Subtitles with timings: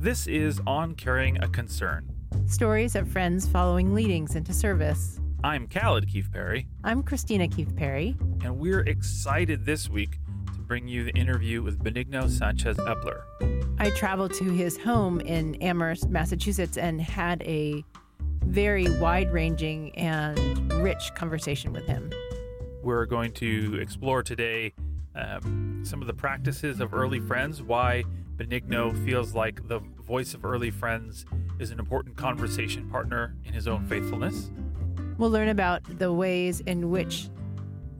[0.00, 2.10] This is On Carrying a Concern.
[2.46, 5.20] Stories of friends following leadings into service.
[5.44, 8.16] I'm Callid Keefe-Perry, I'm Kristina Keefe-Perry.
[8.42, 10.18] and we're excited this week
[10.54, 13.24] to bring you the interview with Benigno Sanchez Eppler.
[13.78, 17.84] I traveled to his home in Amherst, Massachusetts, and had a
[18.44, 22.10] very wide ranging and rich conversation with him.
[22.82, 24.72] We're going to explore today
[25.14, 28.04] um, some of the practices of early friends, why
[28.40, 31.26] Benigno feels like the voice of early friends
[31.58, 34.50] is an important conversation partner in his own faithfulness.
[35.18, 37.28] We'll learn about the ways in which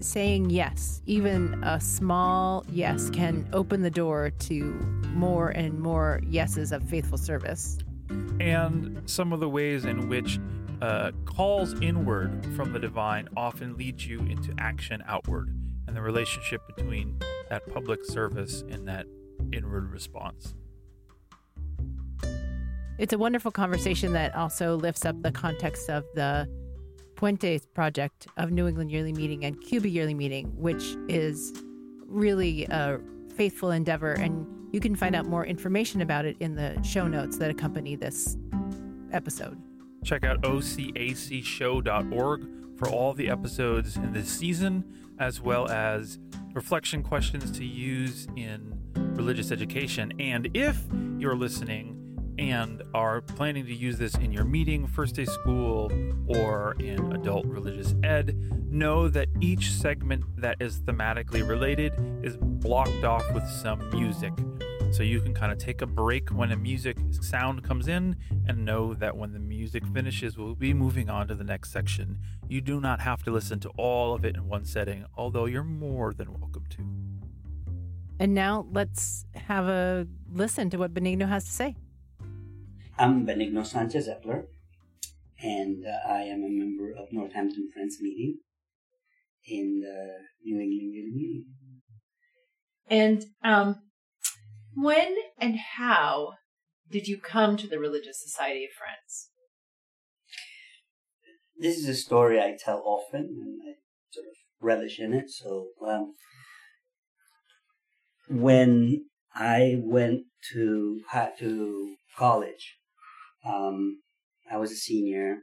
[0.00, 4.62] saying yes, even a small yes, can open the door to
[5.12, 7.78] more and more yeses of faithful service.
[8.40, 10.40] and some of the ways in which
[10.80, 15.54] uh, calls inward from the divine often lead you into action outward,
[15.86, 17.18] and the relationship between
[17.50, 19.04] that public service and that
[19.52, 20.54] inward response.
[22.98, 26.46] It's a wonderful conversation that also lifts up the context of the
[27.14, 31.52] Puentes project of New England Yearly Meeting and Cuba Yearly Meeting, which is
[32.06, 32.98] really a
[33.36, 34.12] faithful endeavor.
[34.12, 37.96] And you can find out more information about it in the show notes that accompany
[37.96, 38.36] this
[39.12, 39.60] episode.
[40.04, 42.48] Check out ocacshow.org
[42.78, 44.84] for all the episodes in this season,
[45.18, 46.20] as well as
[46.54, 50.12] reflection questions to use in religious education.
[50.18, 50.80] And if
[51.18, 51.96] you're listening
[52.38, 55.90] and are planning to use this in your meeting, first day school,
[56.26, 58.36] or in adult religious ed,
[58.70, 61.92] know that each segment that is thematically related
[62.22, 64.32] is blocked off with some music.
[64.92, 68.16] So you can kind of take a break when a music sound comes in
[68.48, 72.18] and know that when the music finishes, we'll be moving on to the next section.
[72.48, 75.62] You do not have to listen to all of it in one setting, although you're
[75.62, 76.78] more than welcome to.
[78.18, 81.76] And now let's have a listen to what Benigno has to say.
[82.98, 84.46] I'm Benigno Sanchez Eppler,
[85.40, 88.38] and uh, I am a member of Northampton Friends Meeting
[89.46, 91.44] in the New England Yearly Meeting.
[92.90, 93.76] And um,
[94.74, 96.34] when and how
[96.90, 99.30] did you come to the Religious Society of Friends?
[101.58, 103.74] This is a story I tell often, and I
[104.10, 105.30] sort of relish in it.
[105.30, 106.14] So, um,
[108.28, 110.22] when I went
[110.52, 111.02] to
[111.38, 112.76] to college,
[113.44, 114.00] um,
[114.50, 115.40] I was a senior,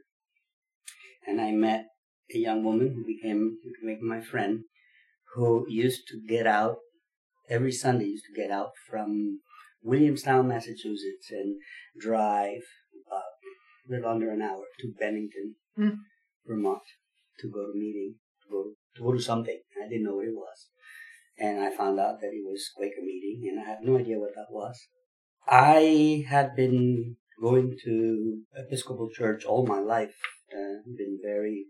[1.26, 1.86] and I met
[2.34, 4.64] a young woman who became who became my friend,
[5.34, 6.78] who used to get out
[7.48, 8.06] every Sunday.
[8.06, 9.40] Used to get out from
[9.82, 11.56] Williamstown, Massachusetts, and
[12.00, 12.62] drive
[13.10, 15.98] uh, a little under an hour to Bennington, Mm.
[16.46, 16.82] Vermont,
[17.38, 18.64] to go to meeting, to go
[18.96, 19.60] to go to something.
[19.84, 20.68] I didn't know what it was,
[21.38, 24.34] and I found out that it was Quaker meeting, and I had no idea what
[24.34, 24.76] that was.
[25.46, 30.16] I had been going to Episcopal Church all my life,
[30.52, 31.66] uh, been very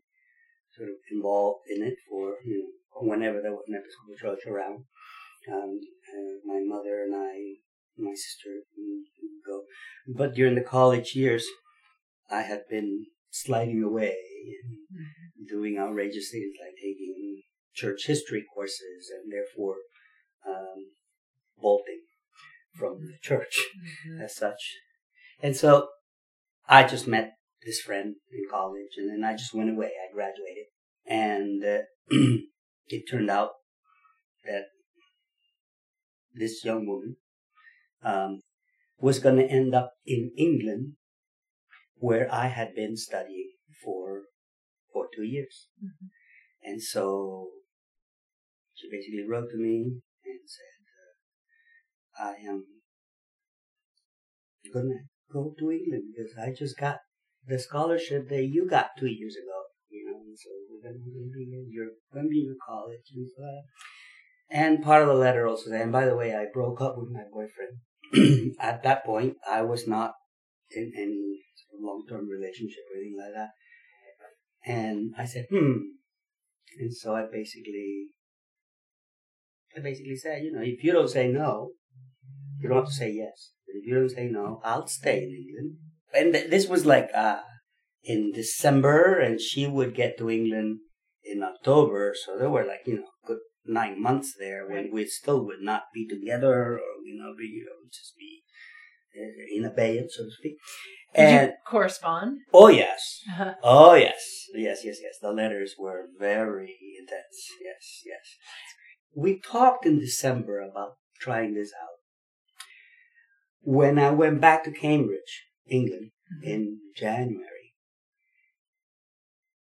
[0.75, 2.57] sort of involved in it for you
[2.95, 4.85] know whenever there was an Episcopal church around.
[5.51, 7.57] Um, uh, my mother and I,
[7.97, 9.63] my sister, would go,
[10.07, 11.47] but during the college years,
[12.31, 14.17] I had been sliding away
[15.37, 17.43] and doing outrageous things like taking
[17.75, 19.77] church history courses and therefore
[20.47, 20.93] um,
[21.61, 22.03] bolting
[22.75, 23.65] from the church
[24.21, 24.77] as such.
[25.43, 25.89] And so
[26.69, 29.87] I just met this friend in college and then I just went away.
[29.87, 30.67] I graduated.
[31.07, 31.83] And uh,
[32.89, 33.51] it turned out
[34.45, 34.65] that
[36.39, 37.17] this young woman
[38.03, 38.41] um,
[39.01, 40.95] was going to end up in England
[41.97, 43.51] where I had been studying
[43.85, 44.23] for
[44.93, 45.69] for two years.
[46.63, 47.49] And so
[48.75, 50.81] she basically wrote to me and said,
[52.21, 52.65] uh, I am
[54.73, 56.99] gonna go to England because I just got
[57.47, 61.43] the scholarship that you got two years ago, you know, and so we're gonna, be
[61.53, 63.63] in, you're gonna be in college and so on.
[64.51, 67.11] And part of the letter also said, and by the way, I broke up with
[67.11, 68.55] my boyfriend.
[68.61, 70.13] At that point, I was not
[70.71, 71.41] in any
[71.81, 73.51] long-term relationship or anything like that.
[74.65, 75.77] And I said, hmm.
[76.79, 78.09] And so I basically,
[79.77, 81.71] I basically said, you know, if you don't say no,
[82.61, 83.53] you don't have to say yes.
[83.67, 85.77] But if you don't say no, I'll stay in England.
[86.15, 87.41] And th- this was like uh,
[88.05, 90.79] in December, and she would get to England
[91.25, 92.15] in October.
[92.25, 93.39] So there were like, you know, good
[93.69, 97.65] nine months there when we still would not be together or, you know, be, you
[97.65, 98.43] know, just be
[99.19, 100.57] uh, in abeyance, so to speak.
[101.15, 102.39] Did And you correspond?
[102.53, 103.55] oh yes, Uh-huh.
[103.63, 105.15] oh yes, yes, yes, yes.
[105.21, 107.39] The letters were very intense.
[107.65, 108.27] Yes, yes.
[109.15, 111.97] We talked in December about trying this out.
[113.63, 115.33] when I went back to Cambridge,
[115.67, 116.11] England,
[116.43, 117.75] in January,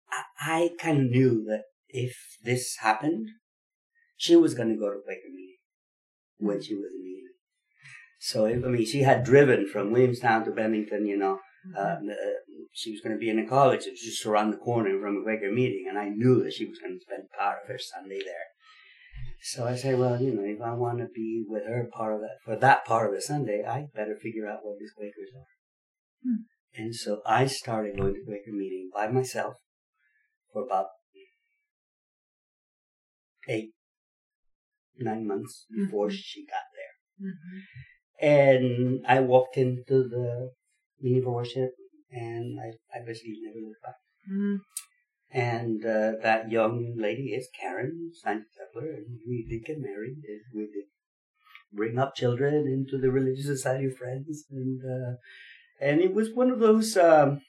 [0.09, 0.23] I,
[0.57, 3.27] I kind of knew that if this happened,
[4.21, 5.57] she was going to go to Quaker meeting
[6.37, 7.35] when she was in England.
[8.19, 11.39] So, I mean, she had driven from Williamstown to Bennington, you know,
[11.75, 11.97] uh, uh,
[12.71, 13.85] she was going to be in a college.
[13.87, 16.67] It was just around the corner from a Quaker meeting, and I knew that she
[16.67, 18.45] was going to spend part of her Sunday there.
[19.41, 22.21] So I said, well, you know, if I want to be with her part of
[22.21, 25.49] that for that part of the Sunday, I better figure out what these Quakers are.
[26.23, 26.43] Hmm.
[26.75, 29.55] And so I started going to Quaker meeting by myself
[30.53, 30.87] for about
[33.49, 33.71] eight,
[35.03, 36.19] nine months before Mhm.
[36.23, 36.95] she got there.
[37.29, 37.61] Mhm.
[38.21, 40.51] And I walked into the
[41.23, 41.71] for worship,
[42.11, 43.95] and I, I basically never looked back.
[44.29, 44.59] Mhm.
[45.33, 50.17] And uh, that young lady is Karen Sanchez-Eppler, and we did get married.
[50.27, 50.85] and We did
[51.71, 55.13] bring up children into the Religious Society of Friends, and uh,
[55.79, 57.41] and it was one of those um,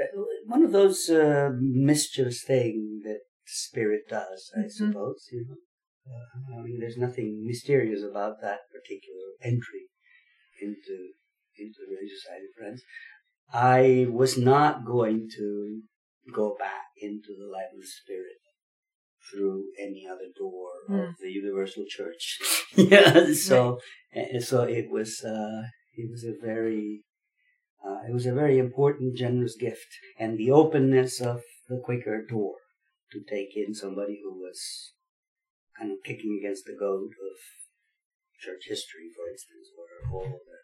[0.00, 4.70] uh, one of those uh, mischievous things that spirit does, I Mhm.
[4.70, 5.28] suppose.
[5.32, 5.56] You know,
[6.12, 9.88] uh, I mean, there's nothing mysterious about that particular entry
[10.60, 11.12] into
[11.56, 12.82] into the Religious Society of Friends.
[13.52, 15.82] I was not going to
[16.32, 18.38] go back into the life of the Spirit
[19.30, 22.38] through any other door of the Universal Church.
[22.76, 23.80] yeah, so
[24.12, 25.24] and so it was.
[25.24, 25.62] Uh,
[25.94, 27.02] it was a very.
[27.84, 32.56] Uh, it was a very important, generous gift, and the openness of the Quaker door
[33.12, 34.92] to take in somebody who was
[35.78, 37.36] kind of kicking against the goat of
[38.40, 40.58] church history, for instance, or all the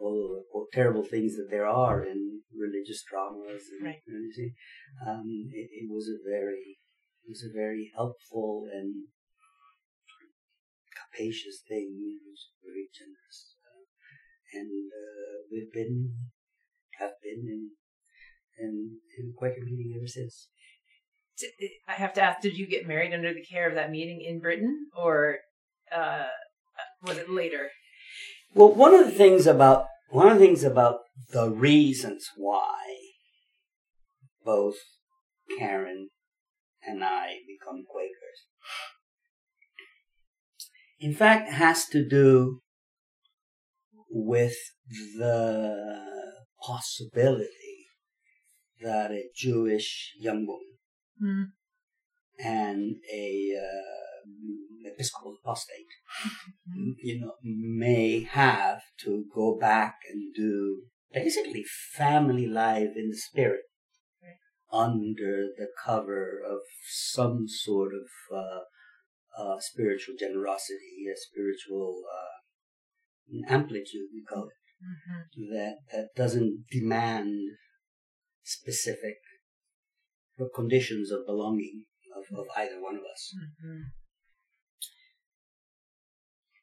[0.00, 4.00] all of the terrible things that there are in religious dramas and Right.
[4.06, 4.54] you see,
[5.06, 6.78] um, it, it was a very
[7.24, 9.08] it was a very helpful and
[10.96, 12.00] capacious thing.
[12.00, 13.84] It was very generous, uh,
[14.58, 16.16] and uh, we've been
[16.98, 17.70] have been in
[18.58, 20.48] in in Quaker meeting ever since.
[21.88, 24.40] I have to ask: Did you get married under the care of that meeting in
[24.40, 25.38] Britain, or
[25.94, 26.26] uh,
[27.02, 27.70] was it later?
[28.54, 31.00] Well, one of the things about one of the things about
[31.32, 32.78] the reasons why
[34.44, 34.76] both
[35.58, 36.08] Karen
[36.82, 38.46] and I become Quakers,
[40.98, 42.60] in fact, has to do
[44.10, 44.56] with
[45.16, 45.76] the
[46.62, 47.86] possibility
[48.82, 50.69] that a Jewish young woman
[51.20, 51.42] Hmm.
[52.38, 53.90] and a uh,
[54.84, 55.86] Episcopal apostate
[57.02, 60.82] you know, may have to go back and do
[61.12, 63.62] basically family life in the spirit
[64.22, 64.36] Right.
[64.86, 68.60] under the cover of some sort of uh,
[69.42, 75.50] uh, spiritual generosity, a spiritual uh, amplitude, we call it, Mhm.
[75.52, 77.56] that, that doesn't demand
[78.42, 79.16] specific
[80.48, 81.84] conditions of belonging
[82.16, 83.34] of, of either one of us.
[83.36, 83.80] Mhm.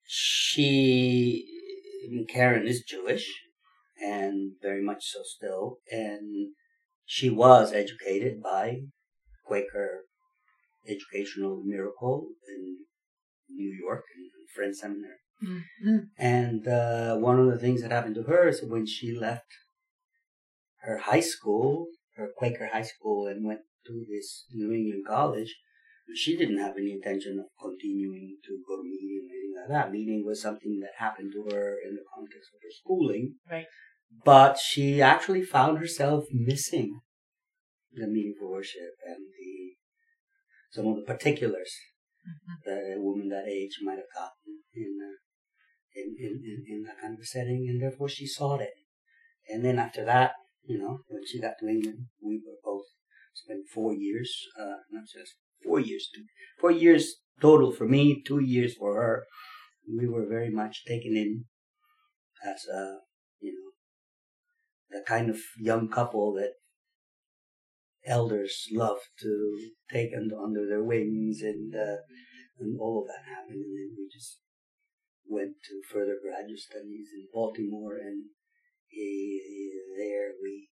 [0.09, 1.45] she
[2.29, 3.27] Karen is Jewish
[4.01, 6.53] and very much so still and
[7.05, 8.81] she was educated by
[9.45, 10.05] Quaker
[10.87, 12.85] Educational Miracle in
[13.49, 15.19] New York in Friends Seminary.
[15.43, 16.09] Mhm.
[16.17, 19.51] And uh, one of the things that happened to her is when she left
[20.81, 25.55] her high school, her Quaker high school, and went to this New England college,
[26.15, 29.91] she didn't have any intention of continuing to go to meeting or anything like that.
[29.91, 33.35] Meeting was something that happened to her in the context of her schooling.
[33.49, 33.65] Right.
[34.23, 37.01] But she actually found herself missing
[37.93, 39.75] the meeting for worship and the
[40.71, 41.71] some of the particulars
[42.27, 42.63] Mhm.
[42.65, 45.17] that a woman that age might have gotten in, uh,
[45.95, 48.73] in, in, in, in that kind of a setting, and therefore she sought it.
[49.47, 52.85] And then after that, you know, when she got to England, we were both
[53.43, 56.09] spent four years, uh, not just four years,
[56.59, 59.25] four years total for me, two years for her.
[59.87, 61.45] We were very much taken in
[62.43, 62.97] as a,
[63.39, 66.53] you know, the kind of young couple that
[68.05, 71.97] elders love to take under, under their wings and, uh,
[72.59, 73.63] and all of that happened.
[73.63, 74.39] And then we just
[75.29, 78.23] went to further graduate studies in Baltimore and
[78.93, 79.39] eh,
[79.97, 80.69] there we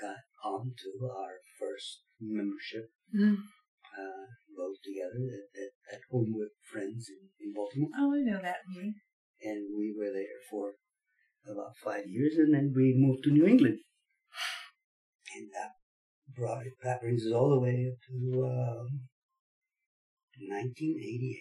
[0.00, 3.36] got onto our first membership Mhm.
[3.98, 4.26] uh,
[4.56, 7.90] both together at, at, at Homewood Friends in, in Baltimore.
[7.96, 8.94] Oh, I know that meeting.
[9.42, 10.74] And we were there for
[11.46, 13.78] about five years and then we moved to New England.
[15.34, 15.72] And that
[16.34, 19.08] brought it, that brings us all the way up to um,
[20.40, 21.38] 1988.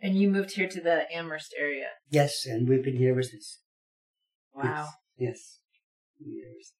[0.00, 1.90] And you moved here to the Amherst area.
[2.10, 3.60] Yes, and we've been here ever since.
[4.54, 4.88] Wow.
[5.16, 5.60] Yes.
[6.26, 6.72] Years.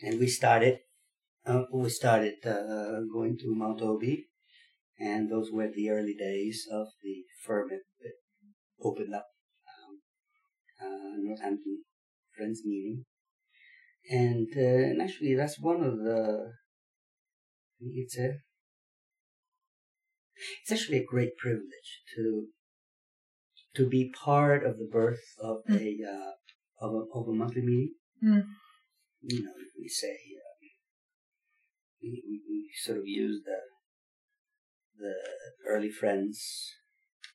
[0.00, 0.78] And we started,
[1.46, 4.26] uh, we started uh, going to Mount Toby,
[4.98, 8.12] and those were the early days of the ferment that
[8.82, 9.26] opened up
[9.72, 10.00] um,
[10.86, 11.82] uh, Northampton
[12.36, 13.04] Friends meeting.
[14.10, 16.52] And, uh, and actually, that's one of the.
[17.80, 18.34] It's a.
[20.62, 22.48] It's actually a great privilege to
[23.76, 25.80] to be part of the birth of Mm.
[25.80, 26.32] a uh,
[26.84, 27.94] of a of a monthly meeting.
[28.22, 28.44] Mm.
[29.22, 30.58] You know, we say um,
[32.02, 33.60] we, we, we sort of use the
[34.98, 35.14] the
[35.68, 36.72] early friends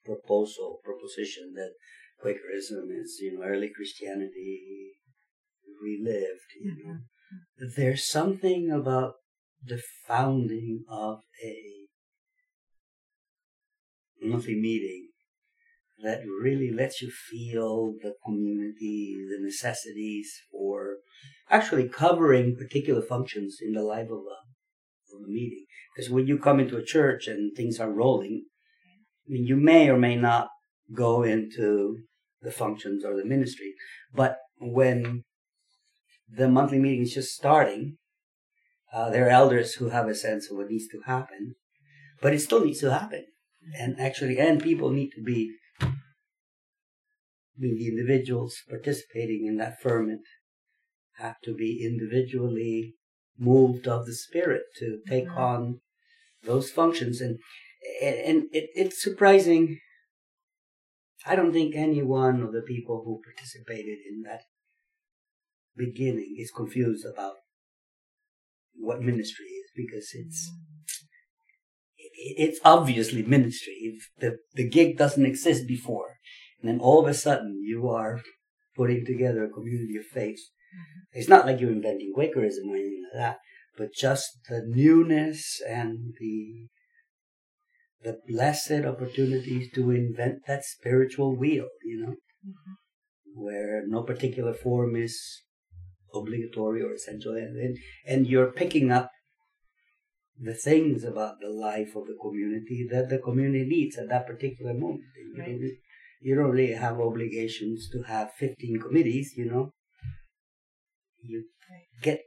[0.03, 1.73] proposal proposition that
[2.21, 4.93] Quakerism is you know early Christianity
[5.81, 6.49] relived.
[6.59, 6.97] You know,
[7.75, 9.13] there's something about
[9.63, 11.87] the founding of a
[14.23, 15.10] monthly meeting
[16.03, 20.97] that really lets you feel the community, the necessities for
[21.49, 25.65] actually covering particular functions in the life of a, of a meeting.
[25.95, 28.45] Because when you come into a church and things are rolling,
[29.27, 30.49] I mean, you may or may not
[30.93, 31.99] go into
[32.41, 33.73] the functions or the ministry,
[34.13, 35.23] but when
[36.29, 37.97] the monthly meeting is just starting,
[38.93, 41.55] uh, there are elders who have a sense of what needs to happen,
[42.21, 43.25] but it still needs to happen.
[43.77, 45.55] And actually, and people need to be
[47.61, 50.21] the individuals participating in that ferment
[51.17, 52.95] have to be individually
[53.37, 55.37] moved of the spirit to take Mhm.
[55.37, 55.81] on
[56.43, 57.21] those functions.
[57.21, 57.39] And,
[58.01, 59.79] and it, it's surprising.
[61.25, 64.41] I don't think any one of the people who participated in that
[65.75, 67.35] beginning is confused about
[68.75, 70.49] what ministry is because it's
[71.97, 73.73] it- it's obviously ministry.
[73.81, 76.17] If the the gig doesn't exist before,
[76.61, 78.21] and then all of a sudden you are
[78.75, 80.39] putting together a community of faith.
[80.39, 81.19] Mm-hmm.
[81.19, 83.37] It's not like you're inventing Quakerism or anything like that,
[83.77, 86.67] but just the newness and the
[88.03, 92.73] the blessed opportunities to invent that spiritual wheel, you know, mm-hmm.
[93.35, 95.43] where no particular form is
[96.13, 99.11] obligatory or essential, and and, you're picking up
[100.39, 104.73] the things about the life of the community that the community needs at that particular
[104.73, 105.03] moment.
[105.15, 105.49] You, Right.
[105.49, 105.79] don't, re-
[106.21, 109.73] you don't really have obligations to have 15 committees, you know.
[111.23, 111.45] You
[112.01, 112.21] get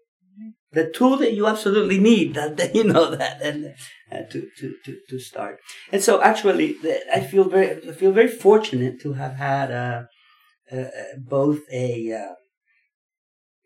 [0.72, 3.74] the tool that you absolutely need that, that you know that and
[4.10, 5.60] uh, to, to, to, to start.
[5.92, 6.76] And so actually
[7.12, 10.02] I feel very I feel very fortunate to have had uh,
[10.70, 10.84] uh,
[11.18, 12.34] both a uh,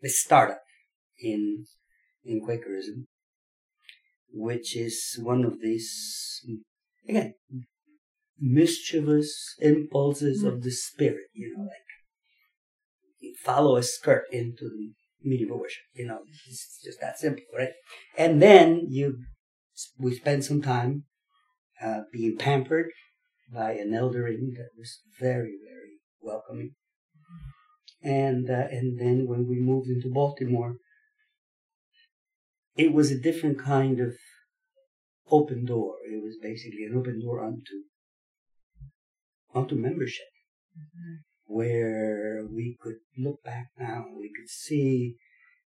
[0.04, 0.60] a startup
[1.20, 1.64] in
[2.24, 3.06] in Quakerism
[4.30, 6.42] which is one of these
[7.08, 7.34] again
[8.40, 11.88] mischievous impulses of the spirit you know like
[13.20, 14.92] you follow a skirt into the
[15.24, 17.72] medieval worship you know it's just that simple right
[18.16, 19.18] and then you
[19.98, 21.04] we spend some time
[21.82, 22.90] uh, being pampered
[23.52, 26.72] by an eldering that was very very welcoming
[28.02, 30.76] and uh, and then when we moved into baltimore
[32.76, 34.14] it was a different kind of
[35.30, 35.96] open door.
[36.06, 37.84] It was basically an open door onto
[39.54, 40.26] onto membership,
[40.76, 41.16] mm-hmm.
[41.46, 44.04] where we could look back now.
[44.16, 45.16] We could see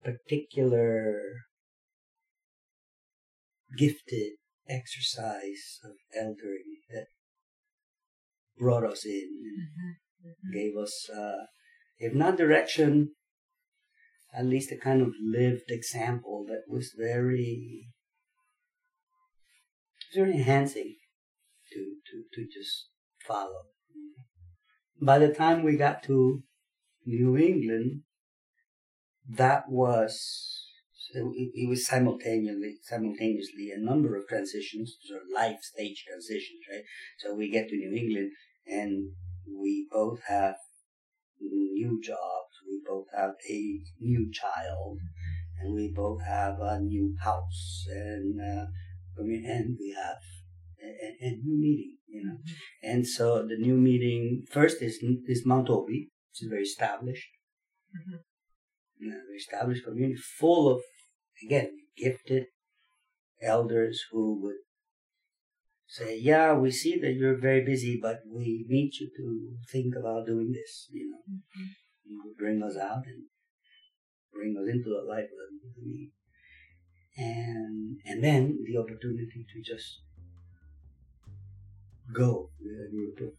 [0.02, 1.20] particular
[3.76, 4.32] gifted
[4.68, 7.06] exercise of eldering that
[8.58, 10.28] brought us in and mm-hmm.
[10.28, 10.52] Mm-hmm.
[10.52, 11.46] gave us, uh,
[11.98, 13.10] if not direction,
[14.36, 17.88] at least a kind of lived example that was very,
[20.14, 20.96] very enhancing
[21.72, 22.88] to, to, to just
[23.26, 23.62] follow.
[25.00, 26.42] By the time we got to
[27.04, 28.02] New England,
[29.28, 30.64] that was
[31.14, 36.84] it, it was simultaneously simultaneously a number of transitions, sort of life stage transitions, right?
[37.18, 38.32] So we get to New England
[38.66, 39.10] and
[39.46, 40.56] we both have
[41.40, 44.98] new jobs, we both have a new child,
[45.60, 48.66] and we both have a new house, and uh,
[49.16, 50.22] and we have
[50.82, 52.38] a, a new meeting, you know.
[52.82, 54.94] And so the new meeting first is
[55.26, 57.30] is Mount Toby, which is very established,
[57.96, 58.18] Mhm.
[59.00, 60.82] you know, very established community full of
[61.44, 62.44] again gifted
[63.54, 64.60] elders who would
[65.86, 69.24] say, "Yeah, we see that you're very busy, but we need you to
[69.72, 71.22] think about doing this," you know.
[72.04, 73.20] He would bring us out and
[74.32, 76.12] bring us into the life of the meeting.
[77.16, 79.88] And and then the opportunity to just
[82.12, 83.32] go with a group of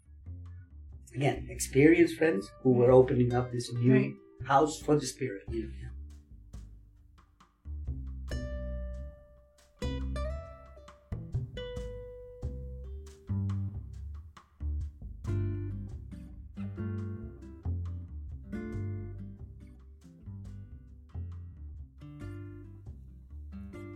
[1.13, 4.13] again experienced friends who were opening up this new Right.
[4.45, 5.43] house for the spirit.
[5.49, 5.69] You know?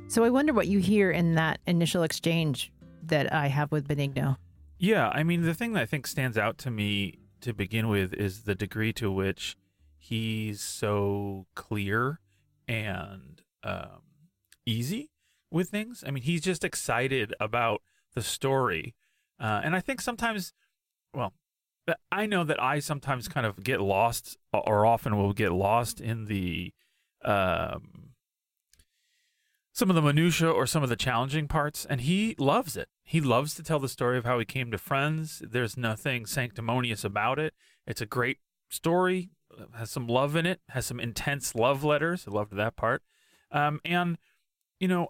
[0.07, 2.71] So I wonder what you hear in that initial exchange
[3.03, 4.37] that I have with Benigno.
[4.81, 8.13] Yeah, I mean, the thing that I think stands out to me to begin with
[8.13, 9.57] is the degree to which
[9.97, 12.21] he's so clear
[12.65, 14.03] and um,
[14.65, 15.11] easy
[15.51, 16.01] with things.
[16.07, 17.81] I mean, he's just excited about
[18.15, 18.95] the story.
[19.37, 20.53] Uh, and I think sometimes,
[21.13, 21.33] well,
[22.09, 26.25] I know that I sometimes kind of get lost, or often will get lost in
[26.25, 26.71] the
[27.25, 28.11] um,
[29.73, 32.87] some of the minutia or some of the challenging parts, and he loves it.
[33.09, 35.41] He loves to tell the story of how he came to Friends.
[35.43, 37.55] There's nothing sanctimonious about it.
[37.87, 38.37] It's a great
[38.69, 39.31] story,
[39.73, 42.25] has some love in it, has some intense love letters.
[42.27, 43.01] I loved that part,
[43.51, 44.19] um, and
[44.79, 45.07] you know,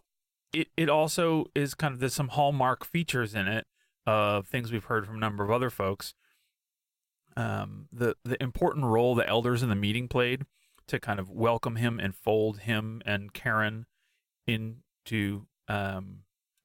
[0.53, 3.67] it it also is kind of there's some hallmark features in it
[4.07, 6.13] of things we've heard from a number of other folks.
[7.35, 10.45] Um, the the important role the elders in the meeting played
[10.87, 13.87] to kind of welcome him and fold him and Karen
[14.47, 16.19] into um,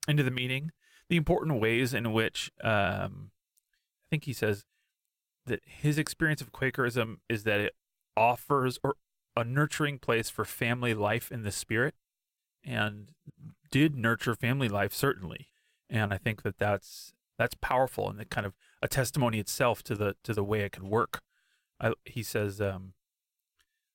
[0.07, 0.71] into the meeting.
[1.09, 4.65] The important ways in which um, I think he says
[5.47, 7.75] that his experience of Quakerism is that it
[8.17, 8.97] offers or
[9.37, 11.95] a nurturing place for family life in the spirit,
[12.65, 13.11] and
[13.71, 15.49] did nurture family life certainly.
[15.91, 20.17] And I think that that's that's powerful and kind of a testimony itself to the
[20.25, 21.21] to the way it could work.
[21.81, 22.95] I, he says um,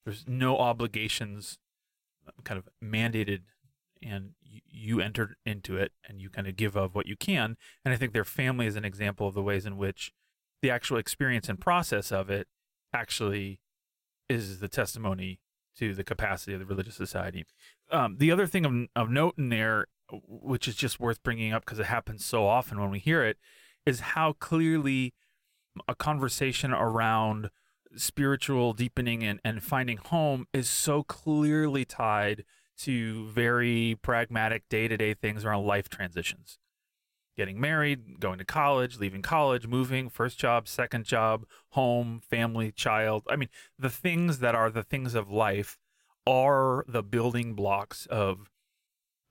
[0.03, 1.57] there's no obligations
[2.27, 3.41] uh, kind of mandated
[4.01, 7.57] and you, you enter into it and you kind of give of what you can.
[7.83, 10.11] And i think their family is an example of the ways in which
[10.61, 12.47] the actual experience and process of it
[12.93, 13.59] actually
[14.27, 15.39] is the testimony
[15.77, 17.45] to the capacity of the religious society.
[17.91, 21.65] Um, the other thing of, of note in there which is just worth bringing up
[21.65, 23.37] because it happens so often when we hear it
[23.85, 25.13] is how clearly
[25.87, 27.49] a conversation around
[27.95, 32.43] spiritual deepening and, and finding home is so clearly tied
[32.79, 36.59] to very pragmatic day-to-day things around life transitions.
[37.35, 43.23] Getting married going to college leaving college moving first job second job home family child.
[43.29, 45.77] I mean the things that are the things of life
[46.27, 48.51] are the building blocks of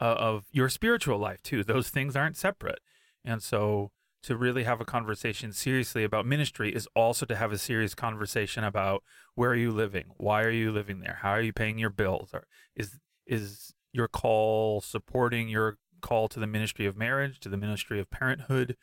[0.00, 1.62] uh, of your spiritual life too.
[1.62, 2.80] Those things aren't separate.
[3.24, 3.90] And so
[4.22, 8.64] to really have a conversation seriously about ministry is also to have a serious conversation
[8.64, 9.02] about
[9.34, 10.06] where are you living?
[10.16, 11.18] Why are you living there?
[11.22, 12.30] How are you paying your bills?
[12.32, 17.56] Or is is your call supporting your call to the ministry of marriage to the
[17.56, 18.76] ministry of parenthood?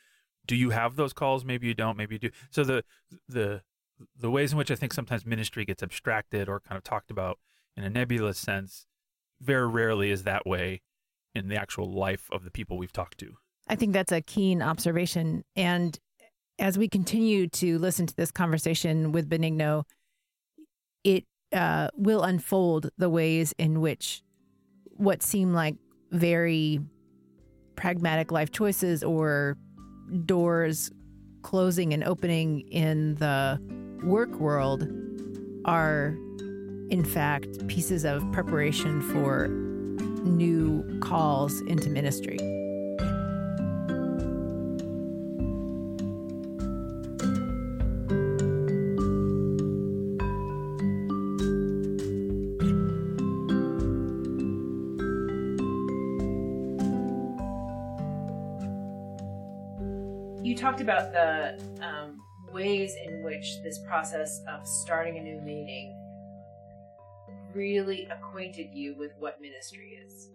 [0.45, 1.43] Do you have those calls?
[1.43, 2.29] Maybe you don't maybe you do.
[2.51, 2.84] So the
[3.27, 3.62] the
[4.17, 7.39] the ways in which i think sometimes ministry gets abstracted or kind of talked about
[7.77, 8.88] in a nebulous sense
[9.41, 10.81] very rarely is that way
[11.34, 13.36] in the actual life of the people we've talked to.
[13.67, 15.43] I think that's a keen observation.
[15.55, 15.99] And
[16.60, 19.84] as we continue to listen to this conversation with Benigno,
[21.03, 24.21] it uh, will unfold the ways in which
[24.95, 25.75] what seem like
[26.12, 26.79] very
[27.75, 29.58] pragmatic life choices or
[30.25, 30.91] doors
[31.41, 33.60] closing and opening in the
[34.03, 34.88] work world
[35.65, 36.15] are,
[36.89, 42.38] in fact, pieces of preparation for new calls into ministry.
[60.76, 62.20] Talked about the um,
[62.52, 65.96] ways in which this process of starting a new meeting
[67.54, 70.32] really acquainted you with what ministry is.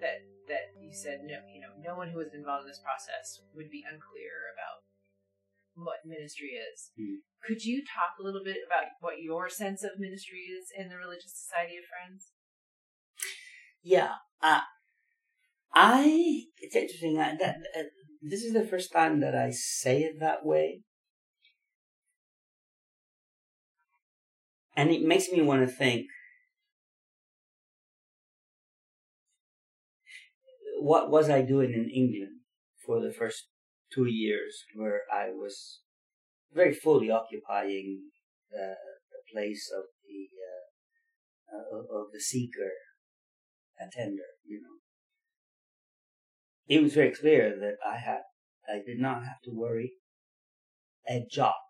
[0.00, 3.40] That that you said no, you know, no one who was involved in this process
[3.56, 4.84] would be unclear about
[5.80, 6.92] what ministry is.
[7.00, 7.24] Mhm.
[7.42, 10.98] Could you talk a little bit about what your sense of ministry is in the
[10.98, 12.32] Religious Society of Friends?
[13.82, 14.60] Yeah, uh,
[15.72, 16.44] I.
[16.58, 17.88] It's interesting uh, that uh,
[18.22, 20.82] this is the first time that I say it that way,
[24.76, 26.06] and it makes me want to think.
[30.80, 32.40] What was I doing in England
[32.84, 33.46] for the first
[33.92, 35.80] two years, where I was
[36.52, 38.10] very fully occupying
[38.50, 38.74] the,
[39.10, 42.70] the place of the uh, uh, of the seeker
[43.80, 44.81] attender, you know.
[46.72, 48.22] It was very clear that I had
[48.66, 49.92] I did not have to worry
[51.06, 51.60] a jot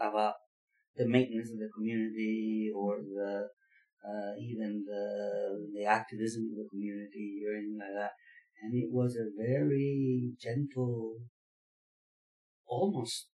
[0.00, 0.34] about
[0.96, 3.48] the maintenance of the community or the
[4.08, 5.04] uh, even the
[5.76, 8.12] the activism of the community or anything like that.
[8.60, 11.18] And it was a very gentle,
[12.66, 13.28] almost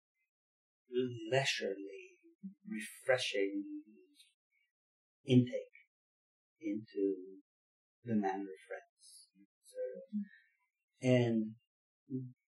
[1.31, 2.17] leisurely,
[2.67, 3.63] refreshing
[5.25, 5.77] intake
[6.61, 7.03] into
[8.03, 9.29] the manner of friends.
[9.63, 9.79] So,
[11.01, 11.51] and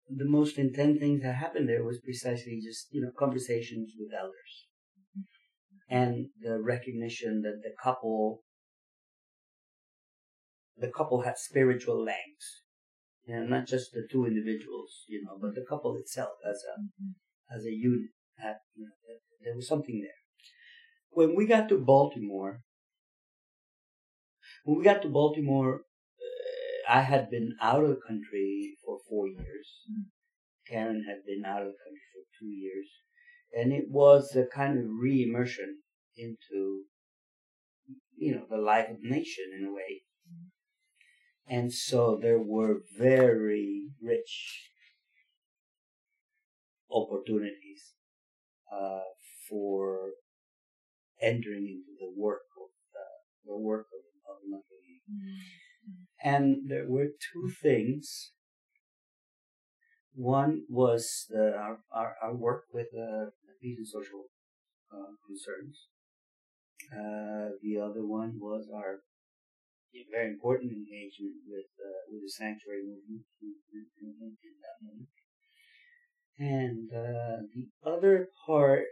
[0.09, 4.67] the most intense things that happened there was precisely just, you know, conversations with elders
[5.89, 8.43] and the recognition that the couple,
[10.77, 12.63] the couple had spiritual legs.
[13.27, 17.65] And not just the two individuals, you know, but the couple itself as a, as
[17.65, 20.21] a unit had, you know, there was something there.
[21.09, 22.61] When we got to Baltimore,
[24.65, 25.83] when we got to Baltimore,
[26.89, 29.83] I had been out of the country for four years.
[30.69, 32.89] Karen had been out of the country for two years.
[33.53, 35.79] And it was a kind of re-immersion
[36.17, 36.83] into,
[38.17, 40.03] you know, the life of the nation in a way.
[41.47, 44.71] And so there were very rich
[46.91, 47.95] opportunities
[48.73, 49.01] uh,
[49.49, 50.11] for
[51.21, 54.65] entering into the work of the, the work of, of.
[55.05, 55.64] Mm-hmm.
[56.23, 58.33] And there were two things.
[60.15, 64.25] One was the, our, our, our work with uh, peace and social
[64.93, 65.89] uh, concerns.
[66.93, 69.01] Uh, the other one was our
[70.11, 75.09] very important engagement with uh, with the sanctuary movement in, that moment.
[76.39, 78.87] And uh, the other part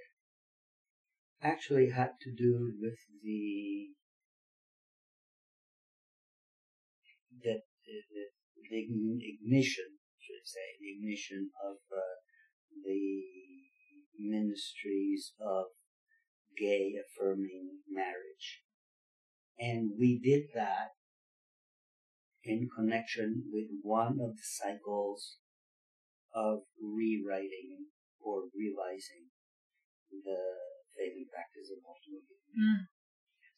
[1.42, 3.88] actually had to do with the
[7.92, 8.24] the, the,
[8.70, 8.78] the
[9.20, 12.16] ignition, should I say, the ignition of uh,
[12.84, 13.22] the
[14.18, 15.66] ministries of
[16.56, 18.62] gay affirming marriage.
[19.58, 20.96] And we did that
[22.44, 25.36] in connection with one of the cycles
[26.34, 27.86] of rewriting
[28.20, 29.28] or revising
[30.10, 30.40] the
[30.96, 32.86] faith and practice of multiple mm.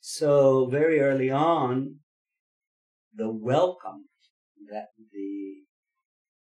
[0.00, 2.00] So very early on,
[3.14, 4.06] the welcome
[4.70, 5.64] that the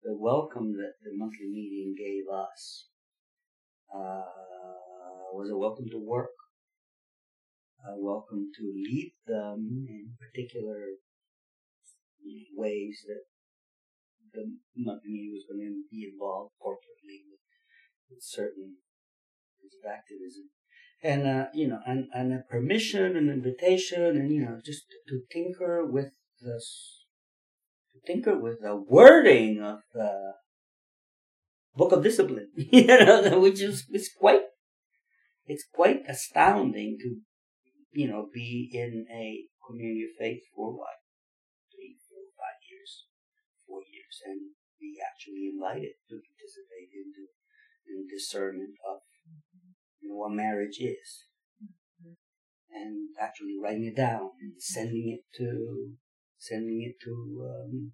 [0.02, 2.88] the welcome that the monthly meeting gave us
[3.94, 4.22] uh,
[5.34, 6.36] was a welcome to work,
[7.86, 10.96] a welcome to lead them in particular
[12.56, 13.24] ways that
[14.32, 14.44] the
[14.76, 17.40] monthly meeting was going to be involved corporately with,
[18.10, 18.76] with certain
[19.62, 20.50] of activism.
[21.02, 25.22] And, uh, you know, and, and a permission, an invitation, and, you know, just to
[25.32, 26.60] tinker with the,
[28.06, 30.34] to tinker with the wording of the
[31.74, 34.42] book of discipline, you know, which is, is quite,
[35.46, 37.16] it's quite astounding to,
[37.92, 41.00] you know, be in a community of faith for what?
[41.72, 43.06] Three, four, five years,
[43.66, 47.26] four years, and be actually invited to participate in the
[47.90, 49.00] in discernment of
[50.00, 51.24] you know, what marriage is.
[52.72, 55.96] And actually writing it down and sending it to
[56.40, 57.12] sending it to
[57.44, 57.92] um,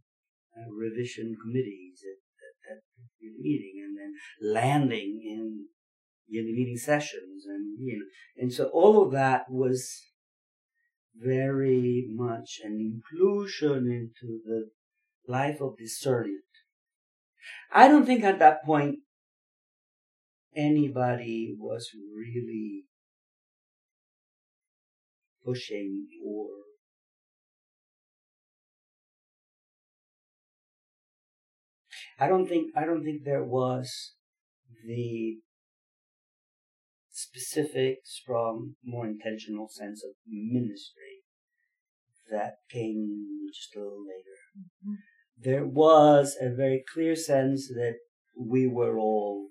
[0.56, 2.82] uh, revision committees at, at, at
[3.20, 5.66] the meeting, and then landing in
[6.28, 8.06] the meeting sessions, and you know,
[8.38, 10.06] and so all of that was
[11.14, 14.70] very much an inclusion into the
[15.26, 16.42] life of discernment.
[17.72, 19.00] I don't think at that point
[20.54, 22.84] anybody was really
[25.44, 26.46] pushing or
[32.18, 34.14] I don't think I don't think there was
[34.86, 35.38] the
[37.10, 41.24] specific, strong, more intentional sense of ministry
[42.30, 44.38] that came just a little later.
[44.58, 44.94] Mm-hmm.
[45.38, 47.96] There was a very clear sense that
[48.38, 49.48] we were all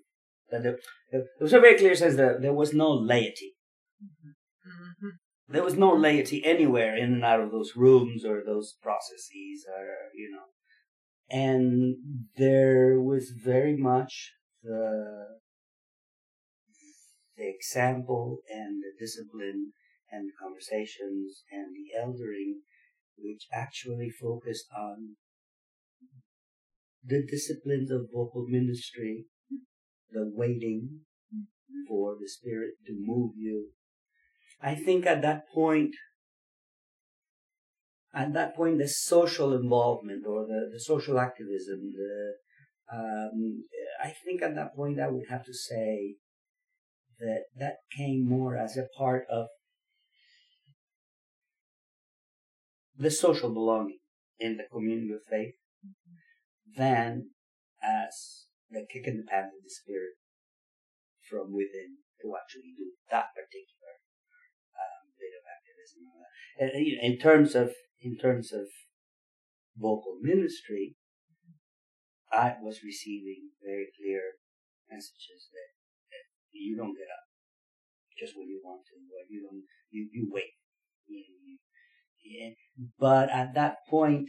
[0.50, 0.78] that there,
[1.10, 3.54] there was a very clear sense that there was no laity.
[4.02, 5.08] Mm-hmm.
[5.48, 9.86] There was no laity anywhere in and out of those rooms or those processes, or
[10.14, 10.46] you know,
[11.30, 11.96] and
[12.36, 15.38] there was very much the
[17.36, 19.72] the example and the discipline
[20.10, 22.60] and the conversations and the eldering,
[23.18, 25.16] which actually focused on
[27.04, 29.26] the disciplines of vocal ministry
[30.10, 31.00] the waiting
[31.88, 33.70] for the Spirit to move you.
[34.60, 35.94] I think at that point,
[38.16, 42.34] at that point, the social involvement or the, the social activism, the,
[42.86, 43.64] Um,
[44.08, 46.16] I think at that point I would have to say
[47.18, 49.46] that that came more as a part of
[53.04, 53.98] the social belonging
[54.38, 55.56] in the community of faith
[56.76, 57.30] than
[57.82, 58.14] as
[58.70, 60.14] the kick in the pants of the spirit
[61.28, 61.90] from within
[62.22, 63.94] to actually do that particular
[64.82, 65.98] um, bit of activism.
[66.06, 68.66] Know, in terms of in terms of
[69.76, 70.96] vocal ministry,
[72.32, 74.20] I was receiving very clear
[74.90, 75.70] messages that,
[76.10, 77.26] that you don't get up
[78.18, 80.54] just when you want to, or you don't you you wait.
[81.06, 81.58] You, you,
[82.24, 82.50] yeah.
[82.98, 84.28] But at that point,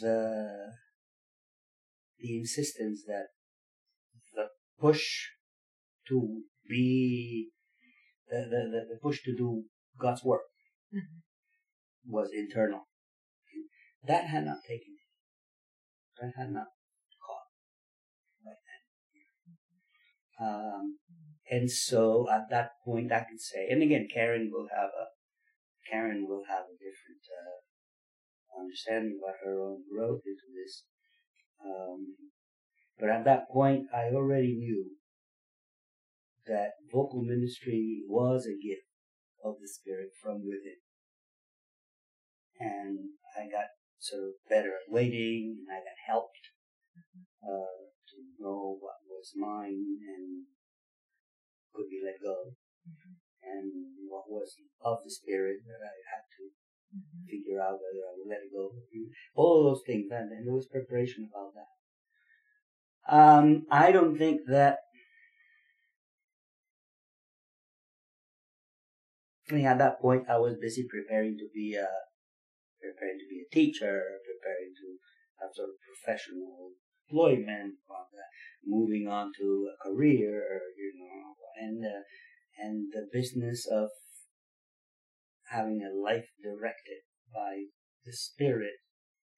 [0.00, 0.72] the
[2.18, 3.26] the insistence that
[4.34, 4.48] the
[4.80, 5.28] push
[6.08, 7.50] to be
[8.30, 9.64] the, the, the push to do
[9.98, 10.42] God's work
[10.94, 11.20] Mhm.
[12.06, 12.88] Was internal.
[14.06, 15.04] That had not taken me.
[16.20, 16.68] that had not
[17.24, 17.48] caught
[18.44, 18.82] by then.
[20.40, 20.98] Um,
[21.50, 25.06] and so at that point I could say, and again, Karen will have a
[25.90, 30.84] Karen will have a different uh, understanding about her own growth into this.
[31.64, 32.16] Um,
[32.98, 34.96] but at that point, I already knew
[36.46, 38.88] that vocal ministry was a gift
[39.44, 40.80] of the Spirit from within.
[42.58, 46.50] And I got sort of better at waiting, and I got helped
[47.42, 50.46] uh, to know what was mine and
[51.74, 52.54] could be let go,
[53.42, 53.70] and
[54.08, 56.50] what was of the Spirit that I had to
[57.30, 58.72] figure out whether I would let it go.
[59.34, 61.72] All those things, and, and there was preparation about that.
[63.14, 64.78] Um, I don't think that.
[69.50, 71.88] I mean, at that point, I was busy preparing to be a,
[72.80, 74.88] preparing to be a teacher, preparing to
[75.40, 76.72] have sort of professional
[77.10, 77.74] employment,
[78.64, 82.02] moving on to a career, you know, and uh,
[82.58, 83.88] and the business of
[85.50, 87.64] having a life directed by
[88.04, 88.74] the Spirit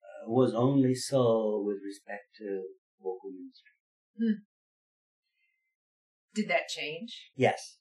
[0.02, 2.62] uh, was only so with respect to
[3.02, 4.42] vocal ministry.
[6.34, 7.30] Did that change?
[7.34, 7.78] Yes,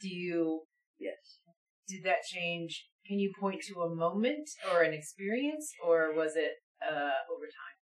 [0.00, 0.62] Do you
[0.98, 1.40] yes.
[1.86, 2.86] did that change?
[3.06, 7.76] Can you point to a moment or an experience, or was it uh, over time?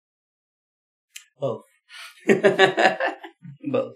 [1.40, 1.64] Both.
[3.72, 3.96] Both.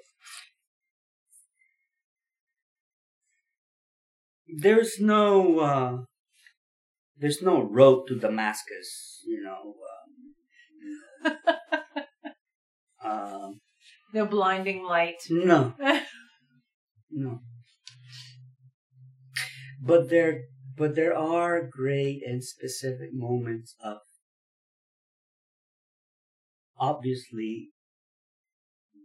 [4.47, 5.97] There's no uh,
[7.17, 9.75] there's no road to Damascus, you know.
[11.25, 11.35] Um,
[13.11, 13.59] um,
[14.13, 15.17] No blinding light.
[15.29, 15.73] no,
[17.11, 17.39] no.
[19.81, 20.41] But there,
[20.79, 23.97] but there are great and specific moments of
[26.79, 27.71] obviously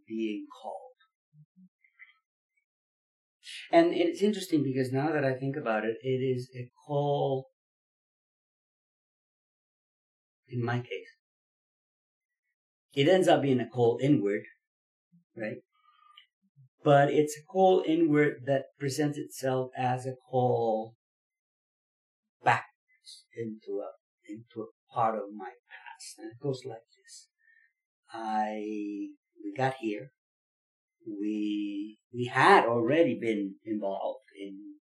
[0.06, 0.74] being called.
[3.72, 7.48] And it's interesting because now that I think about it, it is a call,
[10.48, 11.16] in my case,
[12.94, 14.44] it ends up being a call inward,
[15.37, 15.56] right?
[16.84, 20.94] But it's a call inward that presents itself as a call
[23.37, 23.90] into a
[24.29, 27.29] into a part of my past, and it goes like this:
[28.12, 29.11] I
[29.42, 30.12] we got here.
[31.07, 34.77] We we had already been involved in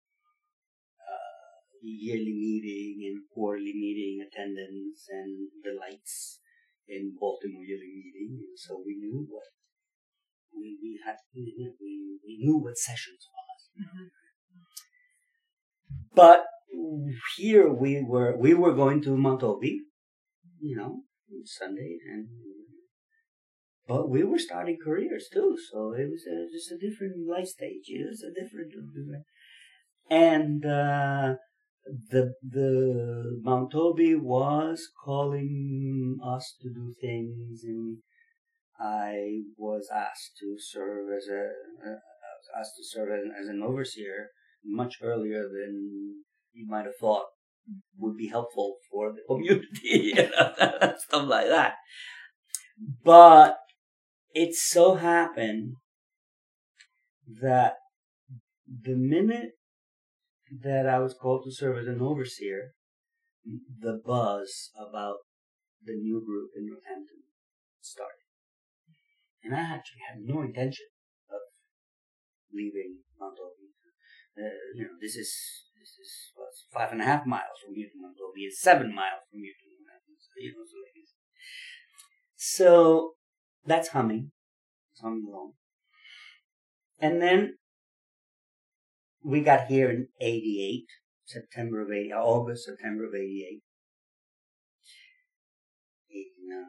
[1.01, 6.39] uh, yearly meeting and quarterly meeting attendance and the lights
[6.87, 9.49] in Baltimore yearly meeting, and so we knew what
[10.55, 13.43] we we had we, we, we knew what sessions was.
[16.15, 16.45] But
[17.37, 19.81] here we were we were going to Mount Toby,
[20.59, 21.01] you know,
[21.45, 22.27] Sunday, and
[23.87, 27.85] but we were starting careers too, so it was a, just a different life stage.
[27.87, 29.25] It was a different, different
[30.09, 31.35] and uh,
[32.09, 37.97] the the Mount Toby was calling us to do things, and
[38.79, 41.49] I was asked to serve as a
[41.89, 43.09] uh, asked to serve
[43.39, 44.29] as an overseer
[44.63, 46.23] much earlier than
[46.53, 47.25] you might have thought
[47.97, 51.75] would be helpful for the community, you know, stuff like that.
[53.03, 53.57] But
[54.33, 55.75] it so happened
[57.41, 57.75] that
[58.67, 59.51] the minute
[60.61, 62.73] that I was called to serve as an overseer,
[63.79, 65.17] the buzz about
[65.83, 67.23] the new group in Northampton
[67.81, 68.23] started.
[69.43, 70.87] And I actually had no intention
[71.29, 71.41] of
[72.53, 73.69] leaving Mount Toby.
[74.35, 75.31] Uh, you know, this is
[75.83, 78.47] this is what's five and a half miles from Mount Toby.
[78.47, 79.41] It's seven miles from
[80.17, 80.63] So, you know,
[82.35, 83.13] so,
[83.65, 84.31] that's humming.
[84.91, 85.53] It's humming along.
[86.99, 87.57] And then
[89.23, 90.85] we got here in 88,
[91.25, 93.61] September of 80, August, September of 88.
[96.11, 96.63] 89,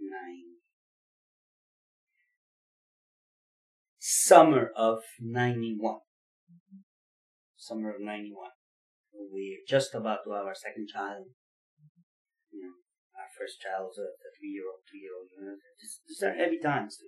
[0.00, 0.42] 90.
[3.98, 5.98] Summer of 91.
[7.62, 8.34] Summer of 91.
[9.14, 11.30] We're just about to have our second child.
[12.50, 12.74] You know,
[13.14, 15.30] our first child was a, a three-year-old, two-year-old.
[15.30, 17.06] You know, just, these are heavy times to,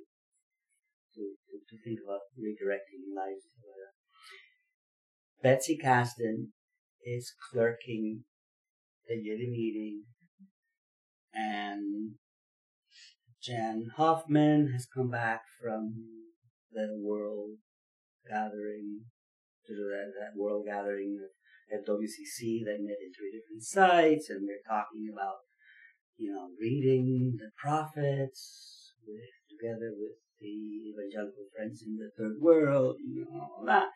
[1.19, 3.43] to, to, to think about redirecting life.
[3.59, 3.90] Uh,
[5.43, 6.55] Betsy Cazden
[7.03, 8.23] is clerking
[9.09, 10.05] the yearly meeting
[11.35, 12.12] and
[13.43, 15.95] Jan Hoffman has come back from
[16.73, 17.59] the world
[18.29, 19.03] gathering,
[19.66, 21.18] to do that, that world gathering
[21.72, 25.44] at WCC that met in three different sites and they're talking about,
[26.16, 32.96] you know, reading the prophets with, together with the evangelical friends in the third world,
[33.00, 33.88] you know, all that.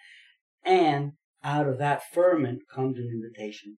[0.64, 1.12] And
[1.44, 3.78] out of that ferment comes an invitation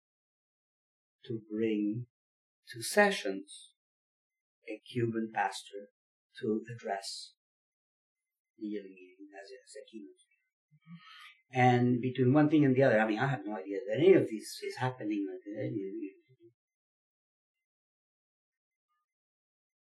[1.27, 2.07] to bring
[2.72, 3.72] to sessions
[4.68, 5.88] a Cuban pastor
[6.40, 7.33] to address
[8.59, 10.29] the yearly meeting as a, as a keynote.
[11.53, 14.13] And between one thing and the other, I mean, I have no idea that any
[14.13, 15.27] of this is happening.
[15.31, 15.65] Uh,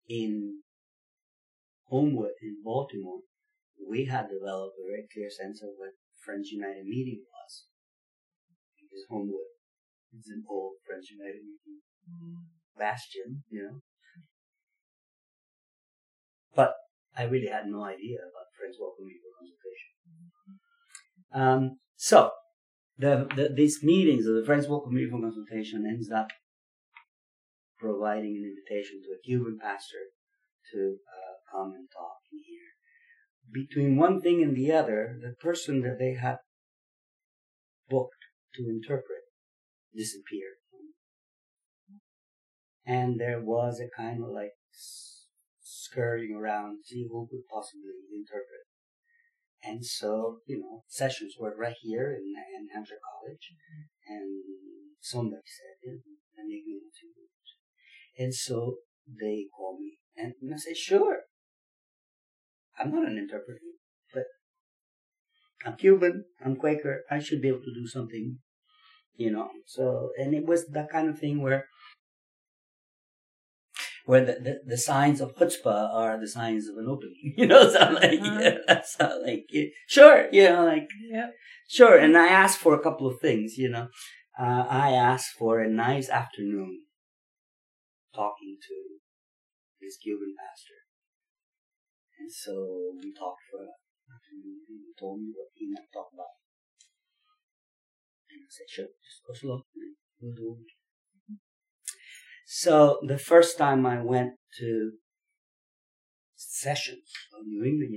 [0.09, 0.63] in
[1.89, 3.21] Homewood, in Baltimore,
[3.89, 5.91] we had developed a very clear sense of what
[6.25, 7.67] Friends United meeting was.
[8.77, 9.57] Because Homewood
[10.13, 11.81] is an old Friends United meeting
[12.79, 13.81] bastion, you know.
[16.55, 16.75] But
[17.17, 19.96] I really had no idea about Friends Welcome People consultation.
[21.33, 22.31] Um, so,
[22.99, 26.29] the, the, these meetings of the Friends Welcome People consultation ends up
[27.79, 30.13] providing an invitation to a Cuban pastor
[30.73, 32.73] to uh, come and talk in here.
[33.53, 36.39] Between one thing and the other, the person that they had
[37.89, 39.23] booked to interpret
[39.95, 40.57] disappeared.
[42.87, 44.53] And there was a kind of like
[45.61, 48.67] scurrying around, see who could possibly interpret.
[49.67, 53.53] And so, you know, sessions were right here in, in Hampshire College,
[54.09, 54.45] and
[55.01, 55.99] somebody said,
[56.39, 56.79] Benigno
[58.19, 58.77] And so
[59.09, 61.21] they called me, and I said, sure.
[62.79, 63.59] I'm not an interpreter,
[64.15, 64.25] but
[65.65, 68.39] I'm Cuban, I'm Quaker, I should be able to do something,
[69.17, 69.49] you know.
[69.67, 71.65] So, and it was that kind of thing where
[74.05, 77.35] where the, the, the, signs of chutzpah are the signs of an opening.
[77.37, 78.56] You know, so I'm like, uh-huh.
[78.99, 79.47] that's not like,
[79.87, 81.29] sure, you know, like, yeah.
[81.69, 81.99] sure.
[81.99, 83.89] And I asked for a couple of things, you know.
[84.39, 86.83] Uh, I asked for a nice afternoon
[88.15, 88.75] talking to
[89.81, 90.81] this Cuban pastor.
[92.21, 93.73] And so we talked for an
[94.13, 96.37] afternoon and he told me what he might talk about.
[98.31, 99.63] And I said, sure, just go slow.
[100.21, 100.57] We'll do
[102.49, 104.93] so the first time I went to
[106.37, 107.93] sessions of New England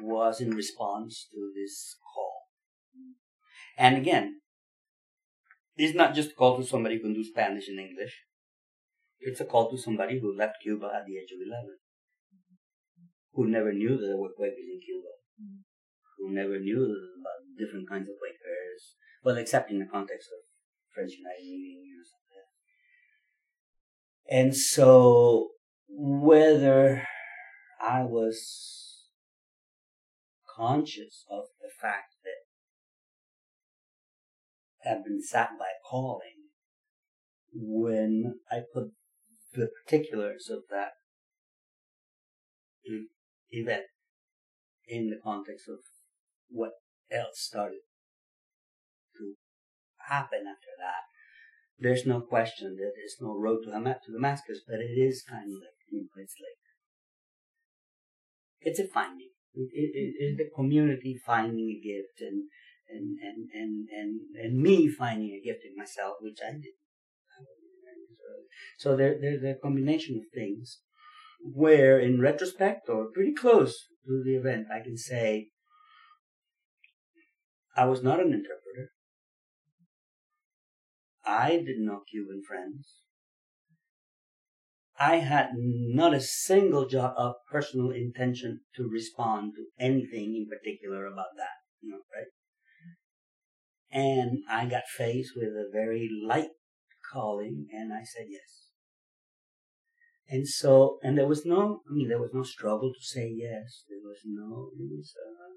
[0.00, 2.48] was in response to this call.
[3.76, 4.40] And again,
[5.76, 8.24] it's not just a call to somebody who can do Spanish and English.
[9.20, 11.78] It's a call to somebody who left Cuba at the age of 11,
[13.34, 15.08] who never knew that there were Quakers in Cuba,
[16.18, 20.38] who never knew about different kinds of Quakers, well, except in the context of
[20.94, 22.46] Friends United meeting or something.
[24.30, 25.50] And so
[25.88, 27.06] whether
[27.80, 29.04] I was
[30.56, 32.44] conscious of the fact that
[34.90, 36.50] I've been sat by calling
[37.54, 38.92] when I put
[39.54, 40.92] the particulars of that
[43.50, 43.84] event
[44.86, 45.78] in the context of
[46.48, 46.72] what
[47.10, 47.80] else started
[49.16, 49.34] to
[50.08, 51.04] happen after that.
[51.78, 55.78] There's no question that there's no road to, Damascus, but it is kind of like,
[56.16, 56.67] it's like,
[58.60, 59.30] it's a finding.
[59.54, 62.44] It, it, it's the community finding a gift and,
[62.88, 66.74] and, and, and, and, and me finding a gift in myself, which I did.
[68.78, 70.80] So there, there's a combination of things
[71.40, 75.48] where in retrospect or pretty close to the event, I can say
[77.76, 78.92] I was not an interpreter.
[81.24, 83.02] I didn't know Cuban friends.
[84.98, 91.06] I had not a single jot of personal intention to respond to anything in particular
[91.06, 92.26] about that, you know, right?
[93.90, 96.50] And I got faced with a very light
[97.12, 98.72] calling and I said yes.
[100.28, 103.84] And so, and there was no, I mean, there was no struggle to say yes.
[103.88, 105.54] There was no, it was, uh,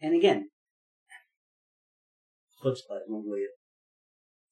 [0.00, 0.48] and again,
[2.60, 3.54] chutzpah is one way of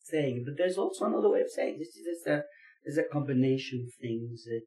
[0.00, 1.78] saying it, but there's also another way of saying it.
[1.78, 2.44] This is just a,
[2.84, 4.62] there's a combination of things that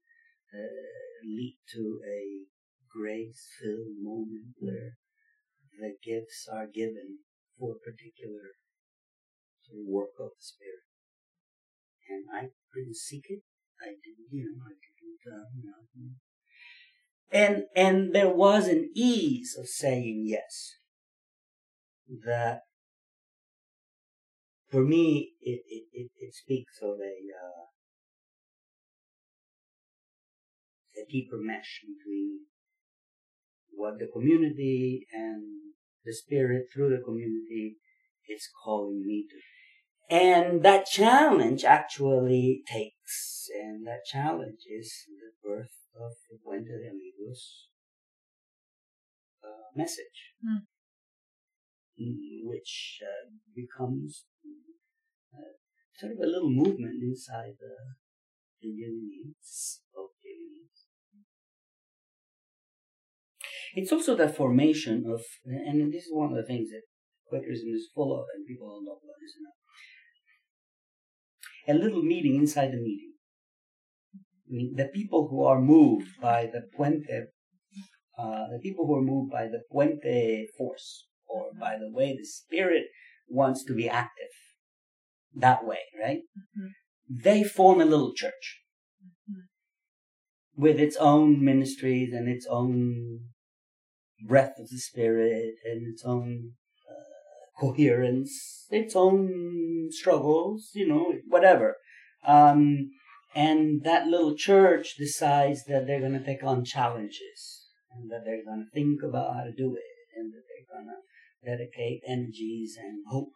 [0.54, 2.46] uh, lead to a
[2.92, 4.98] grace-filled moment where
[5.80, 7.20] the gifts are given
[7.60, 8.56] for a particular
[9.64, 10.86] sort of work of the Spirit.
[12.10, 13.42] And I didn't seek it.
[13.82, 16.16] I didn't, you know, I didn't, uh, you know.
[17.32, 20.76] And, and there was an ease of saying yes
[22.26, 22.62] that
[24.70, 27.66] for me, it, it, it, it speaks of a, uh,
[30.98, 32.46] a deeper mesh between
[33.72, 35.44] what the community and
[36.06, 37.78] the spirit through the community
[38.30, 39.36] is calling me to.
[40.16, 46.90] And that challenge actually takes, and that challenge is the birth of the Puente de
[46.90, 47.70] Amigos
[49.44, 50.64] uh, message, Hmm.
[52.44, 54.26] which uh, becomes
[55.34, 55.58] uh,
[55.98, 57.76] sort of a little movement inside the,
[58.62, 58.70] the
[59.98, 60.05] of
[63.76, 66.84] It's also the formation of, and this is one of the things that
[67.30, 69.60] Quakerism is full of, and people don't talk about this enough.
[71.68, 73.14] A little meeting inside the meeting.
[74.48, 77.26] I mean, the people who are moved by the Puente,
[78.18, 82.26] uh, the people who are moved by the Puente force, or by the way the
[82.26, 82.86] Spirit
[83.28, 84.30] wants to be active,
[85.34, 86.22] that way, right?
[86.38, 86.70] Mhm.
[87.10, 88.62] They form a little church
[89.30, 89.48] Mhm.
[90.56, 93.35] with its own ministries and its own
[94.26, 96.52] breath of the Spirit and its own
[96.90, 101.78] uh, coherence, its own struggles, you know, whatever.
[102.28, 102.92] Um,
[103.36, 108.46] and that little church decides that they're going to take on challenges and that they're
[108.46, 112.78] going to think about how to do it and that they're going to dedicate energies
[112.82, 113.34] and hope.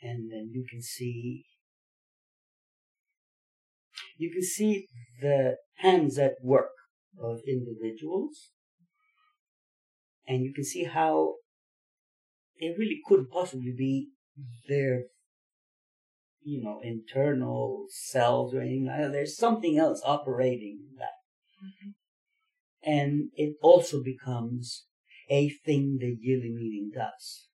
[0.00, 1.44] And then you can see,
[4.16, 4.86] you can see
[5.20, 6.70] the hands at work
[7.20, 8.50] of individuals
[10.26, 11.34] and you can see how
[12.56, 14.08] it really couldn't possibly be
[14.68, 15.04] their
[16.42, 19.12] you know internal selves or anything like that.
[19.12, 21.18] There's something else operating in that.
[21.64, 21.90] Mm-hmm.
[22.84, 24.86] And it also becomes
[25.30, 27.48] a thing the yearly meeting does.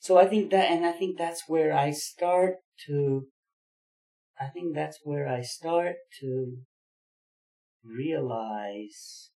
[0.00, 2.54] So I think that, and I think that's where I start
[2.86, 3.26] to,
[4.40, 6.58] I think that's where I start to
[7.84, 9.30] realize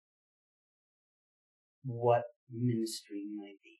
[1.83, 3.79] what ministry might be.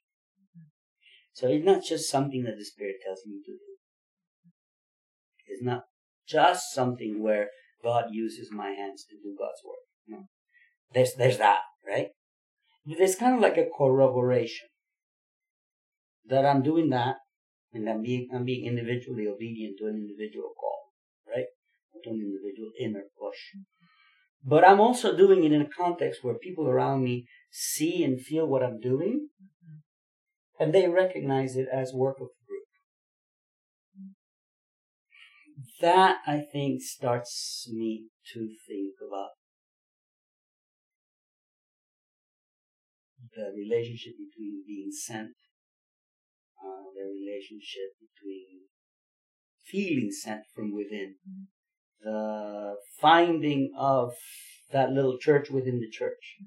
[1.33, 3.57] So it's not just something that the Spirit tells me to do.
[5.47, 5.83] It's not
[6.27, 7.47] just something where
[7.83, 9.85] God uses my hands to do God's work.
[10.07, 10.27] No.
[10.93, 12.09] There's there's that, right?
[12.85, 14.67] There's kind of like a corroboration
[16.25, 17.15] that I'm doing that
[17.73, 20.93] and I'm being I'm being individually obedient to an individual call,
[21.27, 21.45] right?
[22.03, 23.61] To an individual inner push.
[24.43, 28.45] But I'm also doing it in a context where people around me see and feel
[28.45, 29.29] what I'm doing,
[30.59, 32.67] and they recognize it as work of the group.
[35.81, 39.31] That, I think, starts me to think about
[43.35, 45.35] the relationship between being sent,
[46.63, 48.67] uh, the relationship between
[49.65, 51.15] feeling sent from within,
[52.03, 54.13] the finding of
[54.71, 56.37] that little church within the church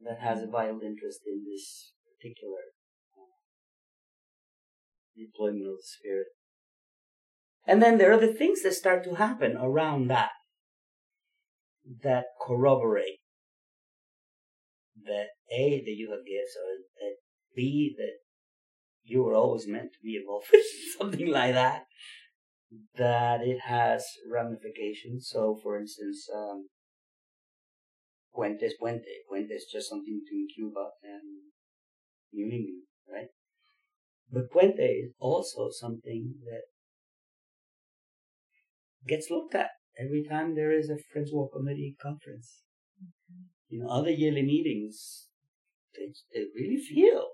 [0.00, 2.60] that has a vital interest in this particular
[3.16, 3.38] uh,
[5.16, 6.26] deployment of the Spirit.
[7.66, 10.30] And then there are the things that start to happen around that
[12.02, 13.20] that corroborate
[15.06, 17.16] that A, that you have gifts, or that
[17.54, 18.18] B, that
[19.04, 20.66] you were always meant to be involved with
[20.98, 21.84] something like that,
[22.96, 25.28] that it has ramifications.
[25.30, 26.68] So, for instance, um,
[28.34, 29.24] Puente Puente.
[29.28, 31.52] Puente is just something between Cuba and
[32.32, 33.28] New England, right?
[34.30, 36.62] But Puente is also something that
[39.06, 42.62] gets looked at every time there is a Friends World Committee conference.
[43.68, 45.28] You know, other yearly meetings,
[45.94, 47.28] they, they really feel,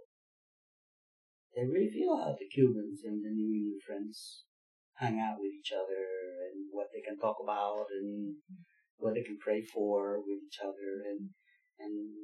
[1.54, 4.44] they really feel how the Cubans and the New England Friends
[4.96, 6.04] hang out with each other
[6.52, 8.36] and what they can talk about and
[8.96, 11.30] what they can pray for with each other and
[11.78, 12.14] and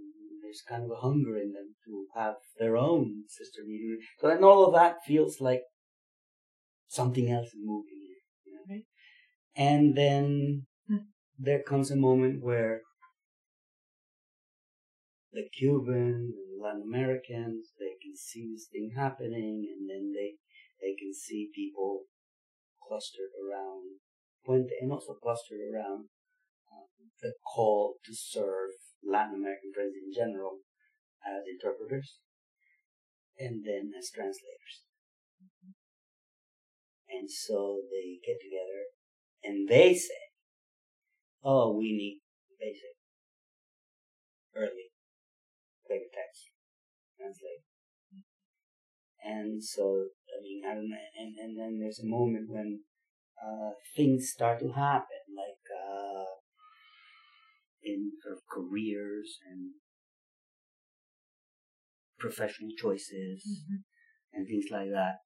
[0.42, 3.98] there's kind of a hunger in them to have their own sister meeting.
[4.20, 5.62] So and all of that feels like
[6.88, 8.22] something else is moving here.
[8.44, 8.82] You know?
[9.56, 11.06] And then Hmm.
[11.38, 12.82] there comes a moment where
[15.32, 20.34] the Cubans and Latin Americans, they can see this thing happening and then they,
[20.80, 22.06] they can see people
[22.90, 24.02] clustered around
[24.42, 26.10] Puente and also clustered around
[26.74, 26.90] um,
[27.22, 28.74] the call to serve
[29.06, 30.58] Latin American friends in general
[31.22, 32.18] as interpreters
[33.38, 34.82] and then as translators.
[37.08, 38.90] And so they get together
[39.44, 40.22] and they say,
[41.44, 42.20] oh, we need
[42.58, 42.98] basic,
[44.56, 44.90] early,
[45.86, 46.50] clear text,
[47.16, 47.62] translate.
[49.22, 50.06] And so,
[50.40, 52.80] I mean, I don't and, and then there's a moment when
[53.44, 56.24] uh, things start to happen, like uh,
[57.82, 59.72] in sort of careers and
[62.18, 63.64] professional choices
[64.32, 65.16] and things like that,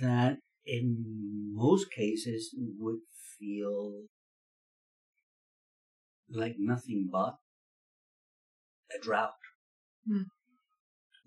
[0.00, 3.00] that in most cases would
[3.38, 4.04] feel
[6.30, 7.36] like nothing but
[8.94, 9.34] a drought
[10.06, 10.22] Hmm.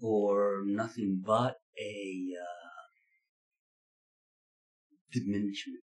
[0.02, 2.62] or nothing but a uh,
[5.14, 5.84] diminishment.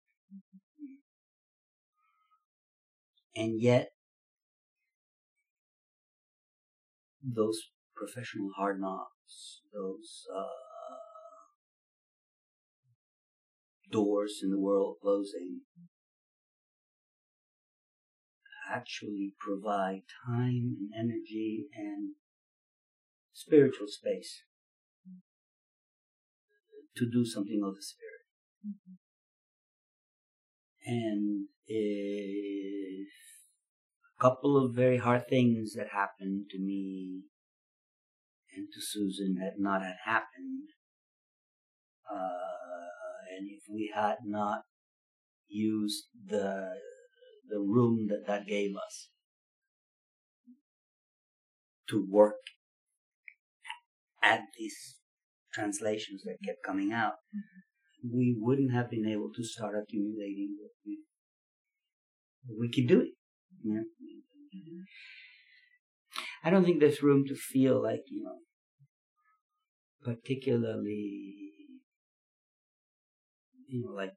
[3.35, 3.89] And yet,
[7.21, 7.59] those
[7.95, 10.47] professional hard knocks, those uh,
[13.91, 15.61] doors in the world closing,
[18.73, 22.15] actually provide time and energy and
[23.33, 24.43] spiritual space
[26.95, 28.97] to do something of the spirit.
[30.87, 33.09] And if
[34.17, 37.23] a couple of very hard things that happened to me
[38.55, 40.69] and to Susan had not had happened,
[42.09, 44.61] uh, and if we had not
[45.49, 46.69] used the
[47.49, 49.09] the room that that gave us
[51.89, 52.35] to work
[54.23, 54.95] at these
[55.53, 57.15] translations that kept coming out,
[58.03, 60.99] we wouldn't have been able to start accumulating what we
[62.45, 63.13] what we keep doing.
[63.63, 63.83] You know?
[66.43, 68.37] I don't think there's room to feel like you know
[70.03, 71.51] particularly
[73.67, 74.13] you know like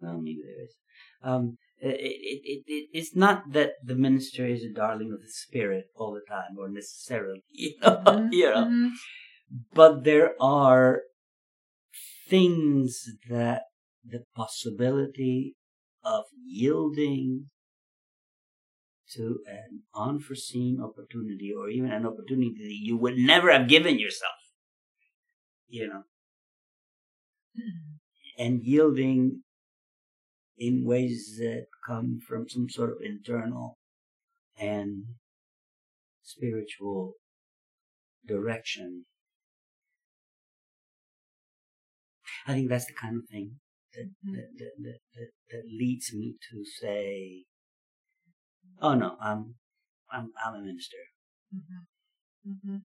[0.00, 0.74] well maybe there is
[1.22, 5.28] um it, it, it, it, it's not that the minister is a darling of the
[5.28, 8.90] spirit all the time or necessarily you know, Mhm, you know mhm.
[9.72, 11.02] but there are
[12.32, 13.62] things that
[14.14, 15.54] the possibility
[16.02, 17.50] of yielding
[19.14, 24.40] to an unforeseen opportunity or even an opportunity that you would never have given yourself
[25.68, 26.02] you know
[28.38, 29.42] and yielding
[30.56, 33.78] in ways that come from some sort of internal
[34.58, 35.04] and
[36.22, 37.14] spiritual
[38.26, 39.04] direction.
[42.46, 43.60] I think that's the kind of thing
[43.94, 47.44] that that, that, that, that, that leads me to say,
[48.80, 49.56] "Oh no, I'm
[50.10, 51.02] I'm I'm a minister.
[51.54, 51.86] Mhm.
[52.46, 52.84] Mhm.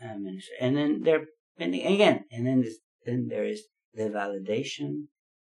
[0.00, 1.26] I'm a minister." And then there,
[1.58, 5.08] and again, and then there's, then there is the validation,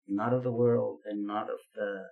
[0.07, 2.11] not of the world and not of the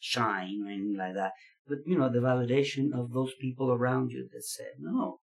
[0.00, 1.32] shine or anything like that,
[1.66, 5.20] but you know the validation of those people around you that said, "No,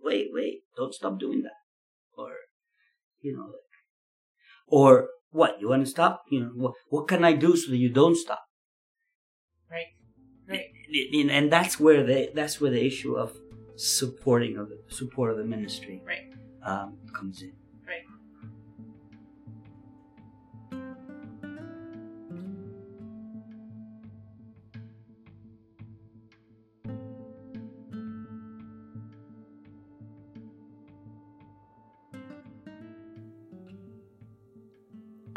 [0.00, 1.60] wait, wait, don't stop doing that,"
[2.16, 2.36] or
[3.20, 3.52] you know,
[4.66, 6.22] or what you want to stop?
[6.30, 8.42] You know, what what can I do so that you don't stop?
[9.70, 9.92] Right.
[10.48, 10.66] Right.
[11.12, 13.36] And- and that's where the that's where the issue of
[13.76, 16.30] supporting of the support of the ministry Right.
[16.62, 17.52] um, comes in.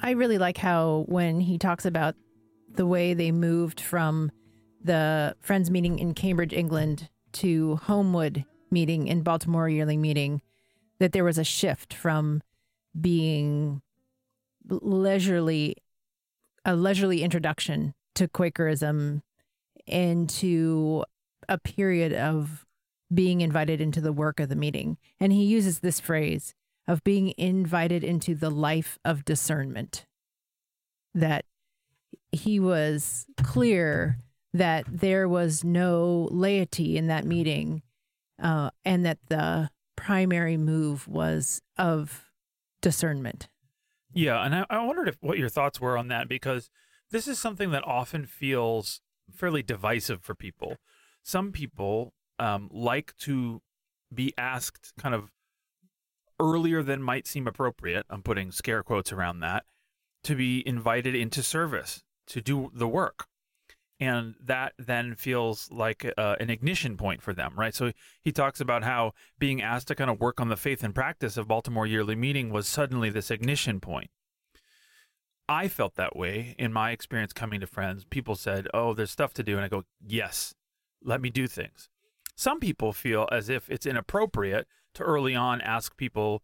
[0.08, 2.16] I really like how when he talks about
[2.74, 4.32] the way they moved from
[4.82, 10.42] the Friends meeting in Cambridge, England to Homewood meeting in Baltimore yearly meeting,
[11.00, 12.42] that there was a shift from
[12.98, 13.82] being
[14.70, 15.76] leisurely,
[16.64, 19.24] a leisurely introduction to Quakerism
[19.86, 21.04] into
[21.50, 22.66] a period of
[23.14, 24.98] being invited into the work of the meeting.
[25.20, 26.56] And he uses this phrase
[26.88, 30.06] of being invited into the life of discernment.
[31.14, 31.46] That
[32.32, 34.20] he was clear
[34.54, 37.82] that there was no laity in that meeting,
[38.42, 42.26] uh, and that the primary move was of
[42.82, 43.48] discernment.
[44.14, 46.70] Yeah, and I, I wondered if what your thoughts were on that because
[47.12, 50.78] this is something that often feels fairly divisive for people.
[51.24, 53.62] Some people um, like to
[54.14, 55.32] be asked kind of
[56.40, 58.06] earlier than might seem appropriate.
[58.10, 59.66] I'm putting scare quotes around that
[60.24, 63.28] to be invited into service to do the work.
[64.00, 67.74] And that then feels like uh, an ignition point for them, right?
[67.74, 70.94] So he talks about how being asked to kind of work on the faith and
[70.94, 74.12] practice of Baltimore Yearly Meeting was suddenly this ignition point.
[75.50, 78.06] I felt that way in my experience coming to friends.
[78.06, 79.56] People said, Oh, there's stuff to do.
[79.56, 80.54] And I go, Yes,
[81.04, 81.90] let me do things.
[82.36, 84.68] Some people feel as if it's inappropriate
[84.98, 86.44] to early on ask people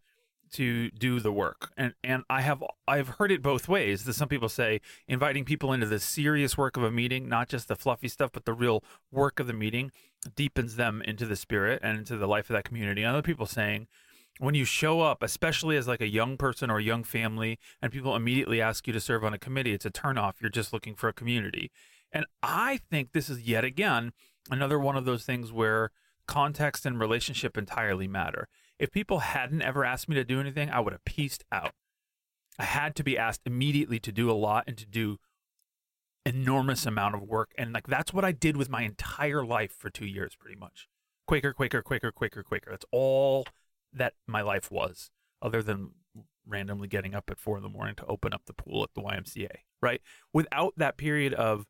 [0.52, 1.72] to do the work.
[1.76, 4.04] And and I have I've heard it both ways.
[4.04, 7.68] That some people say inviting people into the serious work of a meeting, not just
[7.68, 9.90] the fluffy stuff, but the real work of the meeting,
[10.36, 13.02] deepens them into the spirit and into the life of that community.
[13.02, 13.88] And other people saying
[14.38, 17.92] when you show up, especially as like a young person or a young family, and
[17.92, 20.34] people immediately ask you to serve on a committee, it's a turnoff.
[20.40, 21.70] You're just looking for a community.
[22.12, 24.12] And I think this is yet again
[24.50, 25.90] another one of those things where
[26.26, 28.48] context and relationship entirely matter.
[28.78, 31.72] If people hadn't ever asked me to do anything, I would have pieced out.
[32.58, 35.18] I had to be asked immediately to do a lot and to do
[36.26, 37.52] enormous amount of work.
[37.58, 40.88] And like that's what I did with my entire life for two years, pretty much.
[41.26, 42.70] Quaker, Quaker, Quaker, Quaker, Quaker.
[42.70, 43.46] That's all
[43.92, 45.10] that my life was,
[45.40, 45.90] other than
[46.46, 49.00] randomly getting up at four in the morning to open up the pool at the
[49.00, 49.50] YMCA,
[49.80, 50.00] right?
[50.32, 51.66] Without that period of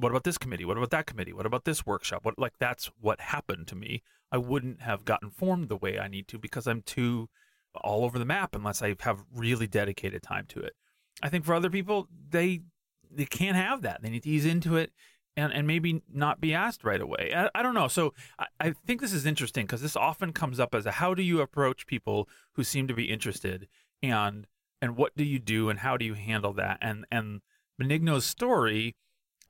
[0.00, 0.64] what about this committee?
[0.64, 1.32] What about that committee?
[1.32, 2.24] What about this workshop?
[2.24, 4.02] What like that's what happened to me.
[4.32, 7.28] I wouldn't have gotten formed the way I need to because I'm too
[7.74, 10.74] all over the map unless I have really dedicated time to it.
[11.22, 12.62] I think for other people, they
[13.10, 14.02] they can't have that.
[14.02, 14.92] They need to ease into it
[15.36, 17.32] and, and maybe not be asked right away.
[17.34, 17.88] I, I don't know.
[17.88, 21.14] So I, I think this is interesting because this often comes up as a how
[21.14, 23.68] do you approach people who seem to be interested
[24.02, 24.46] and
[24.82, 26.78] and what do you do and how do you handle that?
[26.80, 27.40] And and
[27.80, 28.96] Benigno's story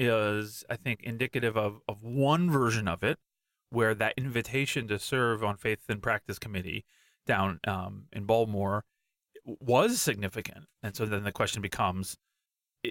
[0.01, 3.19] is, I think, indicative of, of one version of it,
[3.69, 6.85] where that invitation to serve on Faith and Practice Committee
[7.27, 8.85] down um, in Baltimore
[9.45, 10.65] was significant.
[10.83, 12.17] And so then the question becomes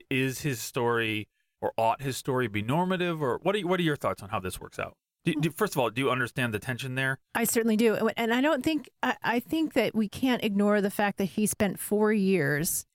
[0.10, 1.28] is his story
[1.62, 4.39] or ought his story be normative or what are, what are your thoughts on how
[4.39, 4.95] this works out?
[5.26, 7.20] Do, do, first of all, do you understand the tension there?
[7.36, 10.91] I certainly do, and I don't think I, I think that we can't ignore the
[10.91, 12.86] fact that he spent four years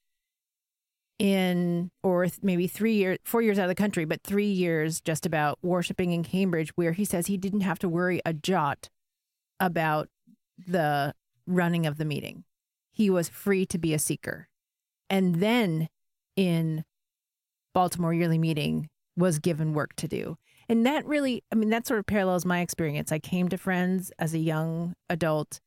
[1.18, 5.24] in or maybe three years four years out of the country but three years just
[5.24, 8.88] about worshiping in cambridge where he says he didn't have to worry a jot
[9.60, 10.08] about
[10.58, 11.14] the
[11.46, 12.44] running of the meeting.
[12.92, 14.48] He was free to be a seeker.
[15.10, 15.88] And then
[16.36, 16.84] in
[17.74, 20.36] baltimore yearly meeting was given work to do.
[20.68, 23.12] And that really i mean that sort of parallels my experience.
[23.12, 25.60] I came to friends as a young adult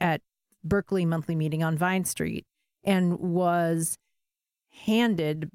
[0.00, 0.20] at
[0.64, 2.44] berkeley monthly meeting on vine street
[2.84, 3.96] and was
[4.70, 5.50] handed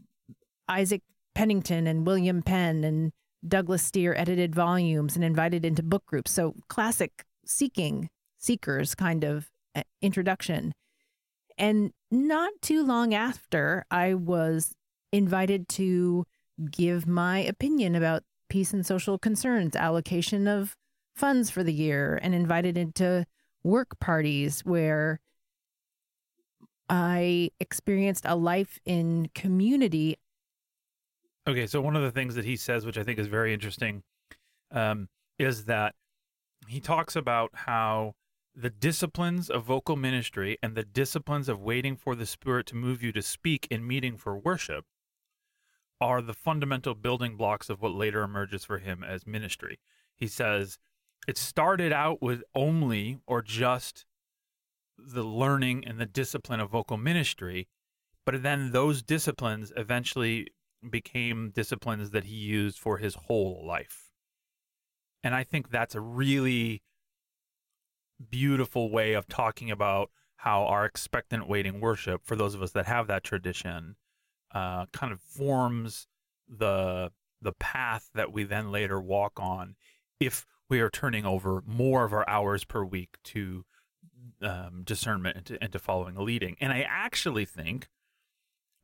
[0.68, 1.02] Isaac
[1.36, 3.12] Penington and William Penn and
[3.48, 6.32] Douglas Steere edited volumes and invited into book groups.
[6.32, 10.74] So classic seeking seekers kind of uh, introduction.
[11.58, 14.74] And not too long after, I was
[15.12, 16.26] invited to
[16.72, 20.76] give my opinion about peace and social concerns, allocation of
[21.16, 23.26] funds for the year, and invited into
[23.64, 25.20] work parties where
[26.94, 30.20] I experienced a life in community.
[31.48, 34.04] Okay, so one of the things that he says, which I think is very interesting,
[34.70, 35.96] um, is that
[36.68, 38.14] he talks about how
[38.56, 43.02] the disciplines of vocal ministry and the disciplines of waiting for the Spirit to move
[43.02, 44.86] you to speak in meeting for worship
[46.00, 49.80] are the fundamental building blocks of what later emerges for him as ministry.
[50.16, 50.78] He says
[51.28, 54.06] it started out with only or just
[54.98, 57.68] the learning and the discipline of vocal ministry,
[58.26, 60.48] but then those disciplines eventually
[60.90, 64.10] became disciplines that he used for his whole life.
[65.24, 66.84] And I think that's a really
[68.30, 72.86] beautiful way of talking about how our expectant waiting worship, for those of us that
[72.86, 73.96] have that tradition,
[74.54, 76.08] uh, kind of forms
[76.48, 79.76] the the path that we then later walk on
[80.20, 83.66] if we are turning over more of our hours per week to
[84.44, 86.56] um, discernment into, into following a leading.
[86.60, 87.88] And I actually think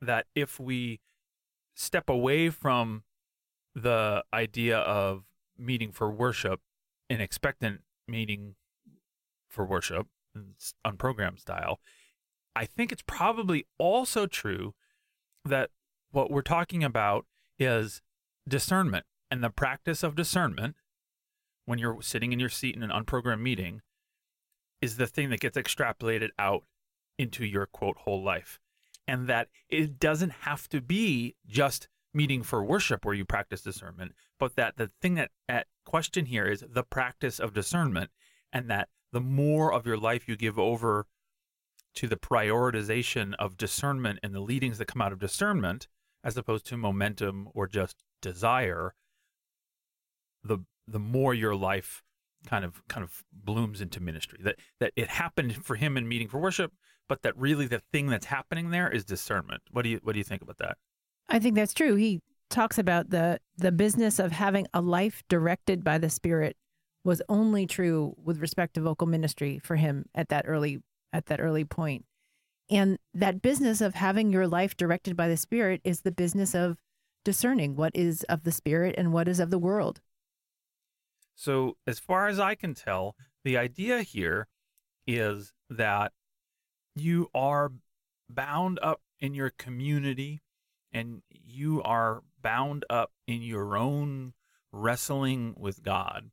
[0.00, 1.00] that if we
[1.74, 3.04] step away from
[3.74, 5.24] the idea of
[5.58, 6.60] meeting for worship,
[7.08, 8.54] an expectant meeting
[9.48, 10.06] for worship,
[10.86, 11.80] unprogrammed style,
[12.54, 14.74] I think it's probably also true
[15.44, 15.70] that
[16.10, 17.26] what we're talking about
[17.58, 18.02] is
[18.48, 20.76] discernment and the practice of discernment
[21.66, 23.80] when you're sitting in your seat in an unprogrammed meeting
[24.80, 26.64] is the thing that gets extrapolated out
[27.18, 28.58] into your quote whole life.
[29.06, 34.12] and that it doesn't have to be just meeting for worship where you practice discernment,
[34.38, 38.10] but that the thing that at question here is the practice of discernment,
[38.52, 41.06] and that the more of your life you give over
[41.94, 45.88] to the prioritization of discernment and the leadings that come out of discernment,
[46.22, 48.94] as opposed to momentum or just desire,
[50.44, 52.04] the the more your life
[52.46, 54.40] kind of kind of blooms into ministry.
[54.42, 56.72] That that it happened for him in meeting for worship,
[57.08, 59.62] but that really the thing that's happening there is discernment.
[59.70, 60.78] What do you what do you think about that?
[61.28, 61.94] I think that's true.
[61.94, 66.56] He talks about the the business of having a life directed by the Spirit
[67.04, 70.80] was only true with respect to vocal ministry for him at that early
[71.12, 72.04] at that early point.
[72.70, 76.78] And that business of having your life directed by the Spirit is the business of
[77.24, 80.00] discerning what is of the Spirit and what is of the world.
[81.40, 84.46] So, as far as I can tell, the idea here
[85.06, 86.12] is that
[86.94, 87.72] you are
[88.28, 90.42] bound up in your community
[90.92, 94.34] and you are bound up in your own
[94.70, 96.30] wrestling with God.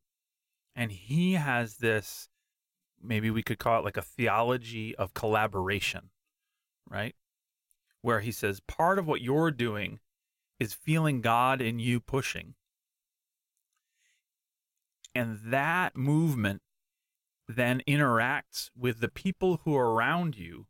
[0.75, 2.27] And He has this,
[3.01, 6.09] maybe we could call it like a theology of collaboration,
[6.89, 7.15] right?
[8.01, 9.99] Where He says part of what you're doing
[10.59, 12.55] is feeling God in you pushing
[15.17, 16.61] and that movement
[17.47, 20.67] then interacts with the people who are around you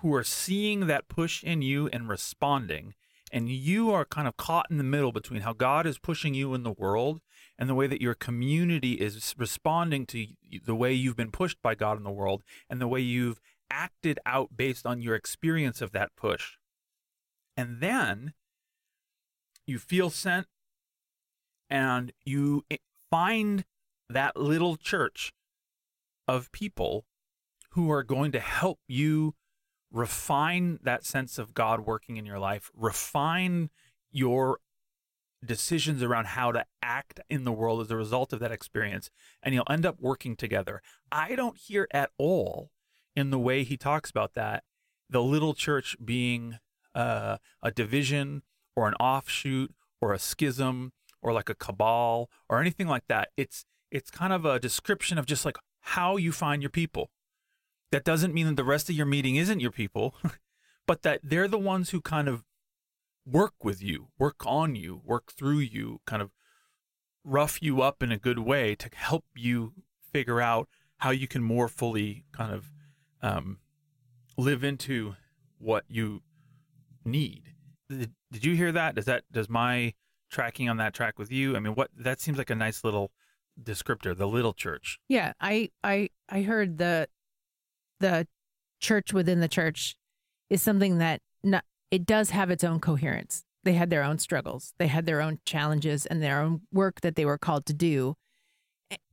[0.00, 2.92] who are seeing that push in you and responding.
[3.32, 6.52] And you are kind of caught in the middle between how God is pushing you
[6.52, 7.22] in the world
[7.58, 10.26] and the way that your community is responding to
[10.66, 14.18] the way you've been pushed by God in the world and the way you've acted
[14.26, 16.58] out based on your experience of that push.
[17.56, 18.34] And then
[19.66, 20.46] you feel sent
[21.70, 22.64] and you
[23.12, 23.66] find
[24.08, 25.34] that little church
[26.26, 27.04] of people
[27.72, 29.34] who are going to help you
[29.90, 33.68] refine that sense of God working in your life, refine
[34.10, 34.60] your
[35.44, 39.10] decisions around how to act in the world as a result of that experience,
[39.42, 40.80] and you'll end up working together.
[41.10, 42.70] I don't hear at all
[43.14, 44.64] in the way he talks about that
[45.10, 46.56] the little church being
[46.94, 48.42] uh, a division
[48.74, 50.92] or an offshoot or a schism
[51.22, 53.30] or like a cabal or anything like that.
[53.36, 57.10] It's it's kind of a description of just like how you find your people.
[57.90, 60.14] That doesn't mean that the rest of your meeting isn't your people,
[60.86, 62.44] but that they're the ones who kind of
[63.26, 66.30] work with you, work on you, work through you, kind of
[67.24, 69.74] rough you up in a good way to help you
[70.12, 70.68] figure out
[70.98, 72.72] how you can more fully kind of
[73.22, 73.58] um,
[74.36, 75.14] live into
[75.58, 76.22] what you
[77.04, 77.54] need.
[77.88, 78.94] Did, did you hear that?
[78.94, 79.94] Does that does my
[80.32, 81.54] tracking on that track with you?
[81.54, 83.12] I mean, what that seems like a nice little
[83.62, 84.98] descriptor, the little church.
[85.08, 87.08] Yeah, I I I heard the
[88.00, 88.26] the
[88.80, 89.94] church within the church
[90.50, 93.44] is something that not, it does have its own coherence.
[93.64, 97.14] They had their own struggles, they had their own challenges and their own work that
[97.14, 98.16] they were called to do,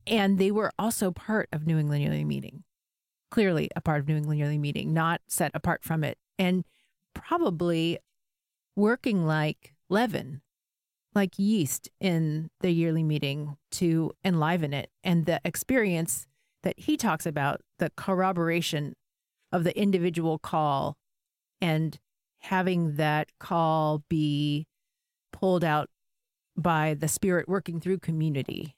[0.06, 2.64] and they were also part of New England Yearly Meeting.
[3.30, 6.64] Clearly, a part of New England Yearly Meeting, not set apart from it, and
[7.14, 7.98] probably
[8.74, 10.40] working like leaven
[11.14, 14.90] like yeast in the yearly meeting to enliven it.
[15.02, 16.26] And the experience
[16.62, 18.94] that he talks about, the corroboration
[19.52, 20.96] of the individual call
[21.60, 21.98] and
[22.40, 24.66] having that call be
[25.32, 25.88] pulled out
[26.56, 28.74] by the spirit working through community.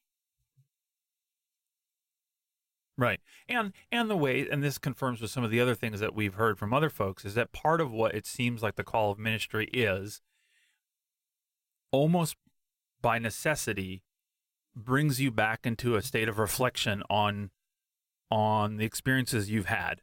[2.98, 3.20] Right.
[3.48, 6.34] And and the way and this confirms with some of the other things that we've
[6.34, 9.18] heard from other folks is that part of what it seems like the call of
[9.18, 10.20] ministry is
[11.92, 12.36] almost
[13.00, 14.02] by necessity
[14.74, 17.50] brings you back into a state of reflection on
[18.30, 20.00] on the experiences you've had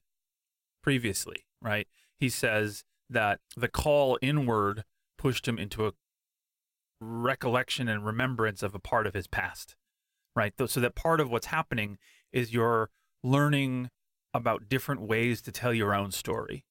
[0.83, 1.87] previously, right?
[2.15, 4.83] He says that the call inward
[5.17, 5.93] pushed him into a
[7.01, 9.75] recollection and remembrance of a part of his past,
[10.35, 10.53] right?
[10.67, 11.97] So that part of what's happening
[12.31, 12.91] is you're
[13.23, 13.89] learning
[14.31, 16.65] about different ways to tell your own story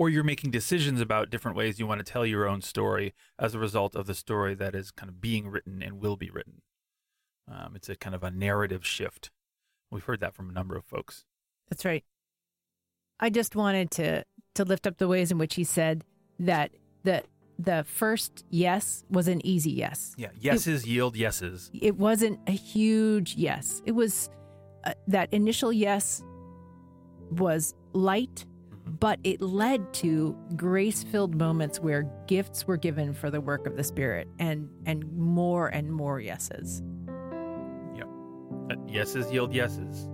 [0.00, 3.54] or you're making decisions about different ways you want to tell your own story as
[3.54, 6.62] a result of the story that is kind of being written and will be written.
[7.46, 9.30] Um, it's a kind of a narrative shift.
[9.90, 11.26] We've heard that from a number of folks.
[11.68, 12.02] That's right.
[13.20, 14.24] I just wanted to
[14.54, 16.02] to lift up the ways in which he said
[16.38, 16.70] that
[17.02, 17.22] the
[17.58, 20.14] the first yes was an easy yes.
[20.16, 21.70] Yeah, yeses it, yield yeses.
[21.74, 23.82] It wasn't a huge yes.
[23.84, 24.30] It was
[24.84, 26.22] uh, that initial yes
[27.32, 28.46] was light
[29.00, 33.76] but it led to grace filled moments where gifts were given for the work of
[33.76, 36.82] the Spirit and, and more and more yeses.
[37.96, 38.06] Yep.
[38.70, 40.08] Uh, yeses yield yeses.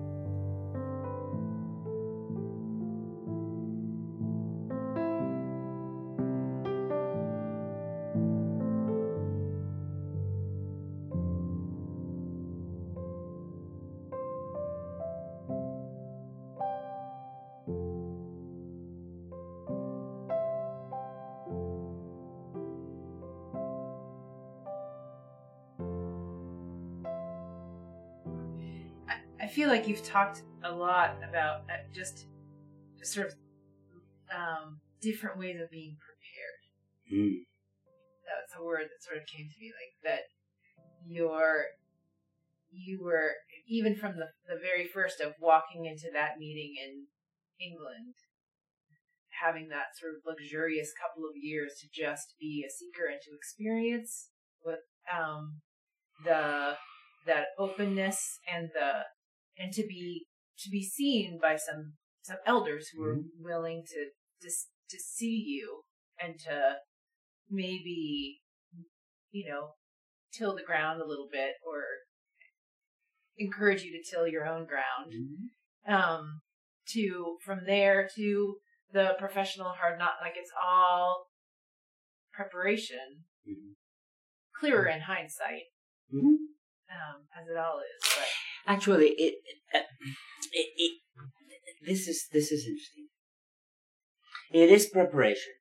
[29.97, 32.27] You've talked a lot about uh, just,
[33.03, 33.35] sort of
[34.35, 36.61] um, different ways of being prepared.
[37.07, 37.47] Mm.
[38.27, 40.23] That's a word that sort of came to me, like that.
[41.07, 41.67] You're,
[42.73, 43.31] you were
[43.69, 47.07] even from the the very first of walking into that meeting in
[47.63, 48.19] England,
[49.41, 53.37] having that sort of luxurious couple of years to just be a seeker and to
[53.37, 54.31] experience
[54.65, 55.63] with um
[56.25, 56.75] the
[57.25, 59.07] that openness and the
[59.59, 60.27] and to be
[60.59, 64.11] to be seen by some some elders who are willing to
[64.43, 64.51] to
[64.91, 65.81] to see you
[66.21, 66.77] and to
[67.51, 68.41] maybe
[69.31, 69.71] you know
[70.33, 71.83] till the ground a little bit or
[73.39, 75.93] encourage you to till your own ground Mhm.
[75.93, 76.41] um
[76.89, 78.59] to from there to
[78.93, 81.27] the professional hard not like it's all
[82.33, 83.75] preparation Mhm.
[84.59, 85.65] clearer in hindsight
[86.13, 86.37] Mhm.
[86.91, 88.29] um as it all is but
[88.67, 89.35] Actually, it,
[89.73, 89.85] it,
[90.53, 90.93] it, it
[91.87, 93.09] this is this is interesting.
[94.53, 95.55] It is preparation,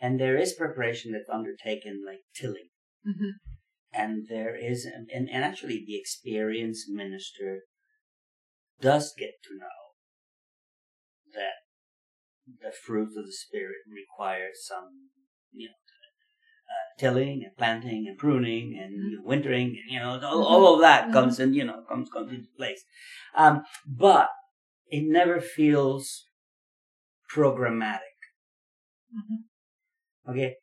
[0.00, 2.70] and there is preparation that's undertaken like tilling,
[3.92, 7.60] and there is, and, and actually the experienced minister
[8.80, 9.82] does get to know
[11.34, 11.62] that
[12.60, 15.10] the fruit of the spirit requires some,
[15.52, 15.81] you know, uh,
[16.98, 21.08] tilling and planting and pruning and know, wintering and you know all, all of that
[21.08, 21.12] Mhm.
[21.12, 22.82] comes in you know comes comes into place.
[23.34, 24.28] Um, but
[24.88, 26.28] it never feels
[27.34, 28.00] programmatic.
[30.28, 30.56] Okay?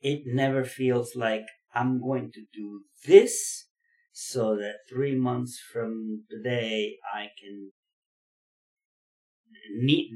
[0.00, 3.66] It never feels like i'm going to do this
[4.12, 7.72] so that three months from today i can
[9.74, 10.10] neat,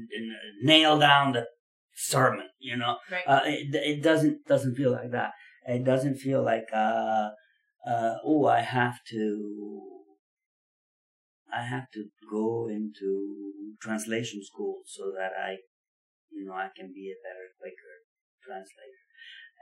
[0.61, 1.45] nail down the
[1.95, 2.97] sermon you know?
[3.11, 3.23] Right.
[3.25, 5.31] Uh, it, it doesn't doesn't feel like that.
[5.67, 7.29] It doesn't feel like uh,
[7.87, 10.01] uh, oh I have to
[11.53, 15.57] I have to go into translation school so that I
[16.31, 17.95] you know I can be a better quicker
[18.43, 19.03] translator.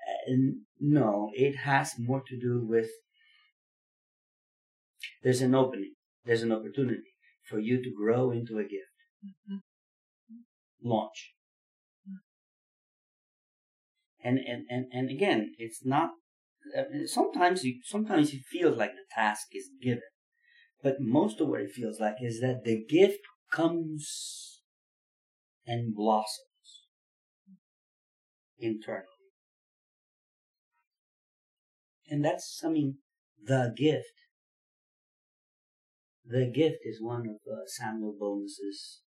[0.07, 2.89] Uh, and no, it has more to do with
[5.23, 7.15] there's an opening, there's an opportunity
[7.49, 8.95] for you to grow into a gift.
[9.25, 9.61] Mhm.
[10.81, 11.34] Launch.
[14.25, 16.09] And and and, and again it's not
[16.77, 20.01] uh, sometimes you sometimes it feels like the task is given.
[20.81, 23.19] But most of what it feels like is that the gift
[23.51, 24.61] comes
[25.67, 26.87] and blossoms
[28.57, 29.05] internally.
[32.09, 32.97] And that's i mean
[33.43, 34.13] the gift.
[36.25, 39.01] The gift is one of uh, Samuel Bownas's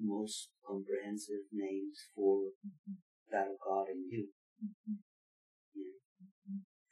[0.00, 2.50] most comprehensive names for
[3.30, 4.28] that of god in you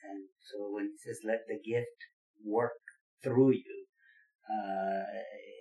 [0.04, 1.98] and so when he says, let the gift
[2.44, 2.80] work
[3.22, 3.86] through you,
[4.48, 5.04] uh,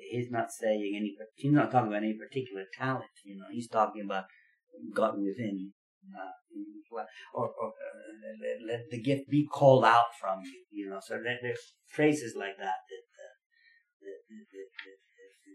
[0.10, 4.04] he's not saying any, he's not talking about any particular talent, you know, he's talking
[4.06, 4.26] about
[4.94, 5.74] God within,
[6.16, 6.32] uh,
[7.34, 7.72] or, or uh,
[8.66, 12.58] let, the gift be called out from you, you know, so there, there's phrases like
[12.58, 13.36] that that, uh,
[14.02, 14.98] that, that, that,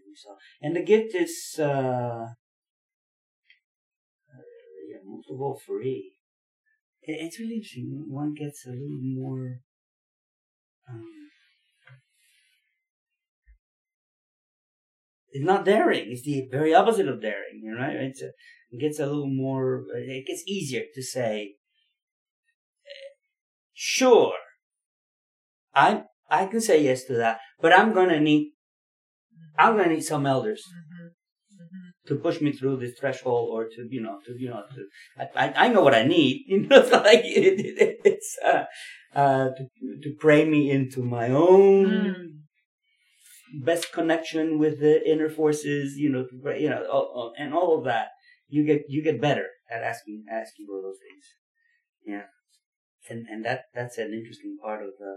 [0.05, 0.35] we saw.
[0.61, 2.35] And the gift is, uh, uh,
[4.89, 6.13] yeah, most of all free
[7.05, 8.05] it's really interesting.
[8.09, 9.59] One gets a little more.
[10.89, 11.29] Um,
[15.31, 16.11] it's not daring.
[16.11, 17.61] It's the very opposite of daring.
[17.63, 17.95] You know, right?
[17.95, 18.31] It's a,
[18.71, 19.83] it gets a little more.
[19.95, 21.55] It gets easier to say.
[23.75, 24.33] Sure,
[25.75, 28.53] I I can say yes to that, but I'm gonna need.
[29.57, 31.02] I'm gonna need some elders Mhm.
[32.07, 34.81] To push me through this threshold or to you know to you know to
[35.17, 38.63] I I, I know what I need you know it's like it, it, it's uh,
[39.15, 39.63] uh to
[40.03, 43.65] to pray me into my own Mm.
[43.69, 47.77] best connection with the inner forces you know to you know all, all- and all
[47.77, 48.07] of that
[48.47, 51.25] you get you get better at asking asking for those things
[52.05, 52.25] yeah
[53.09, 55.13] and and that that's an interesting part of the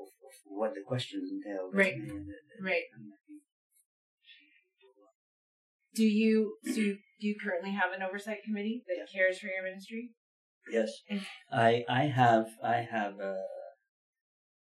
[0.00, 1.94] of, of what the questions entail Right.
[2.60, 2.86] Right.
[5.96, 9.64] Do you do you, do you currently have an oversight committee that cares for your
[9.64, 10.10] ministry?
[10.70, 10.92] Yes,
[11.50, 13.36] I I have I have a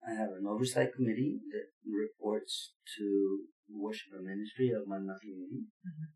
[0.02, 5.70] I have an oversight committee that reports to worship and ministry of Manna Community.
[5.86, 6.10] Mhm.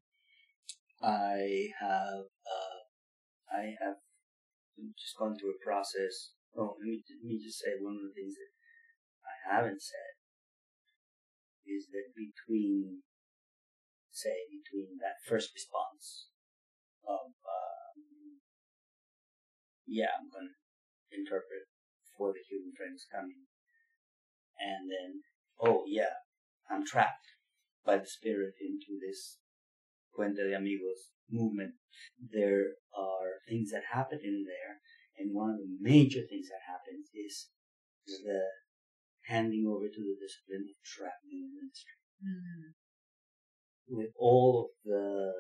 [1.01, 2.79] I have uh,
[3.55, 4.03] I have
[4.99, 6.33] just gone through a process.
[6.57, 8.51] Oh, let me let me just say one of the things that
[9.23, 10.19] I haven't said
[11.67, 13.03] is that between
[14.17, 16.33] say between that first response
[17.05, 18.41] of um,
[19.87, 20.57] yeah, I'm going to
[21.13, 21.69] interpret
[22.17, 23.45] for the human friends coming.
[24.57, 25.21] And then,
[25.61, 26.25] oh yeah,
[26.71, 27.29] I'm trapped.
[27.85, 29.39] by the Spirit into this
[30.11, 31.75] Puente de Amigos movement,
[32.19, 34.81] there are things that happen in there,
[35.19, 37.53] and one of the major things that happens is
[38.25, 38.43] the
[39.29, 42.86] handing over to the discipline of traveling ministry Mm-hmm.
[43.89, 45.33] With all of the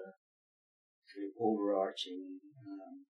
[1.11, 3.07] sort of overarching, um,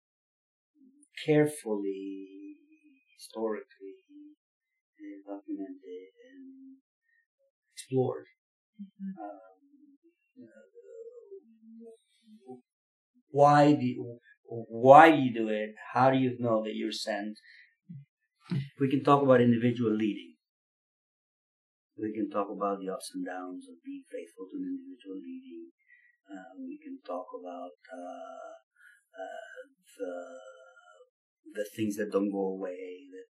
[1.25, 2.55] carefully,
[3.17, 3.95] historically
[4.99, 6.77] uh, documented and
[7.73, 8.25] explored.
[8.81, 9.23] Mm-hmm.
[9.23, 10.75] Um, uh,
[13.31, 15.71] why do you, why do you do it?
[15.93, 17.37] How do you know that you're sent?
[18.79, 20.34] We can talk about individual leading.
[21.97, 25.71] We can talk about the ups and downs of being faithful to an individual leading.
[26.27, 28.53] Uh, we can talk about uh,
[29.15, 29.61] uh,
[29.97, 30.15] the
[31.53, 33.27] the things that don't go away that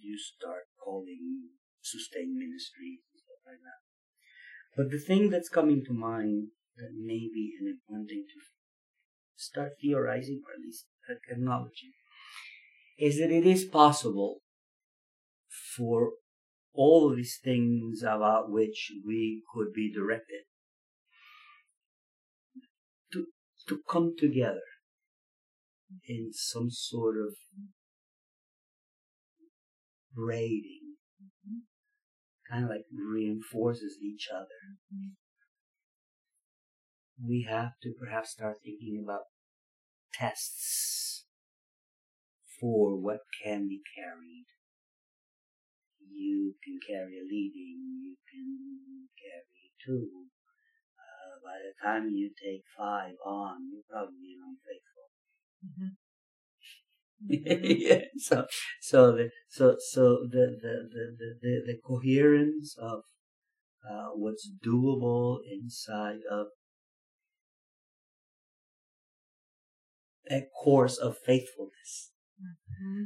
[0.00, 1.50] you start calling
[1.82, 3.82] sustained ministries and stuff like that.
[4.76, 8.40] But the thing that's coming to mind that may be an important thing to
[9.36, 10.86] start theorizing or at least
[11.30, 11.92] acknowledging
[12.98, 14.40] is that it is possible
[15.76, 16.12] for
[16.76, 20.42] all of these things about which we could be directed
[23.12, 23.26] to
[23.68, 24.60] to come together
[26.06, 27.34] in some sort of
[30.14, 30.86] braiding
[32.50, 34.46] kind of like reinforces each other.
[37.22, 39.22] We have to perhaps start thinking about
[40.12, 41.24] tests
[42.60, 44.46] for what can be carried
[46.12, 50.26] you can carry a leading, you can carry two.
[50.98, 55.08] Uh, by the time you take five on, you're probably unfaithful.
[57.28, 58.04] yeah.
[58.18, 58.46] So,
[58.80, 63.04] so the so so the the the the, the, the coherence of
[63.88, 66.48] uh, what's doable inside of
[70.30, 73.04] a course of faithfulness Mm-hmm.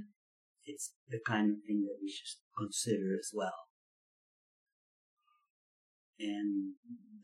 [0.64, 2.26] it's the kind of thing that we should
[2.60, 3.70] consider as well.
[6.18, 6.74] And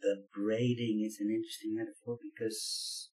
[0.01, 3.11] the braiding is an interesting metaphor because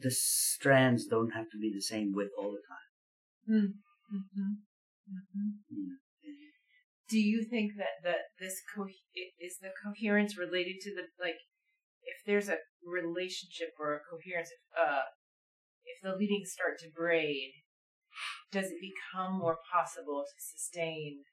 [0.00, 2.88] the strands don't have to be the same width all the time.
[3.48, 4.14] Mm-hmm.
[4.14, 5.52] Mm-hmm.
[5.70, 5.96] You know.
[7.08, 8.84] Do you think that that this co-
[9.40, 11.40] is the coherence related to the like
[12.04, 15.08] if there's a relationship or a coherence uh
[15.84, 17.52] if the leadings start to braid
[18.52, 21.24] does it become more possible to sustain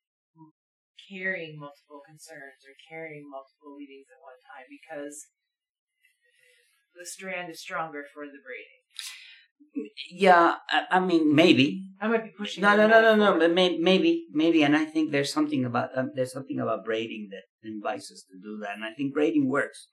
[1.09, 5.27] carrying multiple concerns or carrying multiple leadings at one time because
[6.95, 8.81] the strand is stronger for the braiding
[10.11, 11.83] Yeah, I, I mean, maybe.
[12.01, 13.39] i might be pushing No, no, no, no, more no.
[13.39, 17.29] But may, maybe, maybe, and I think there's something about um, there's something about braiding
[17.31, 19.87] that invites us to do that, and I think braiding works.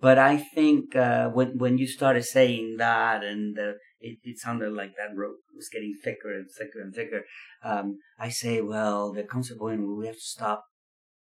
[0.00, 4.72] But I think uh, when when you started saying that, and uh, it, it sounded
[4.72, 7.24] like that rope was getting thicker and thicker and thicker.
[7.64, 10.64] Um, I say, well, there comes a point where we have to stop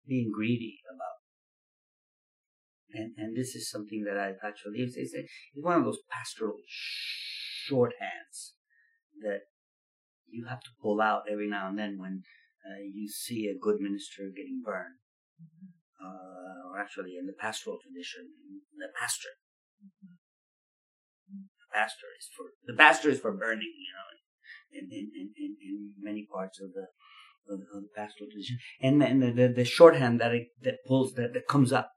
[0.07, 1.19] being greedy about.
[2.95, 6.57] And and this is something that I've actually it's, it's, it's one of those pastoral
[7.69, 8.57] shorthands
[9.21, 9.41] that
[10.31, 12.23] you have to pull out every now and then when
[12.65, 15.01] uh, you see a good minister getting burned.
[16.01, 18.31] Uh, or actually, in the pastoral tradition,
[18.79, 19.29] the pastor.
[21.79, 24.09] The pastor is for the pastor is for burning, you know,
[24.79, 26.89] in in, in, in, in many parts of the
[27.53, 31.15] of, of the pastoral tradition, and and the, the, the shorthand that it, that pulls
[31.15, 31.93] that that comes up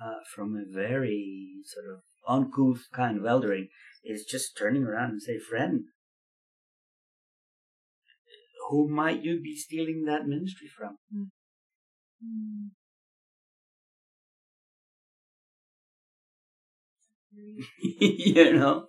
[0.00, 3.68] uh, from a very sort of uncouth kind of eldering
[4.04, 5.86] is just turning around and say, friend,
[8.68, 10.98] who might you be stealing that ministry from?
[11.12, 12.70] Mm.
[18.00, 18.86] you know,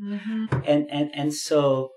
[0.00, 0.46] Mm-hmm.
[0.66, 1.90] and and and so,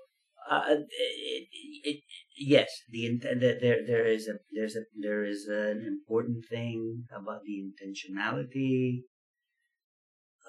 [0.48, 1.48] uh, it,
[1.82, 2.02] it,
[2.38, 7.42] yes, the the- there there is a there's a there is an important thing about
[7.42, 9.02] the intentionality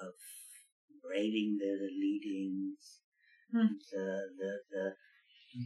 [0.00, 0.14] of
[1.02, 3.00] braiding the, the leadings,
[3.50, 3.74] Hmm.
[3.90, 4.94] the the the,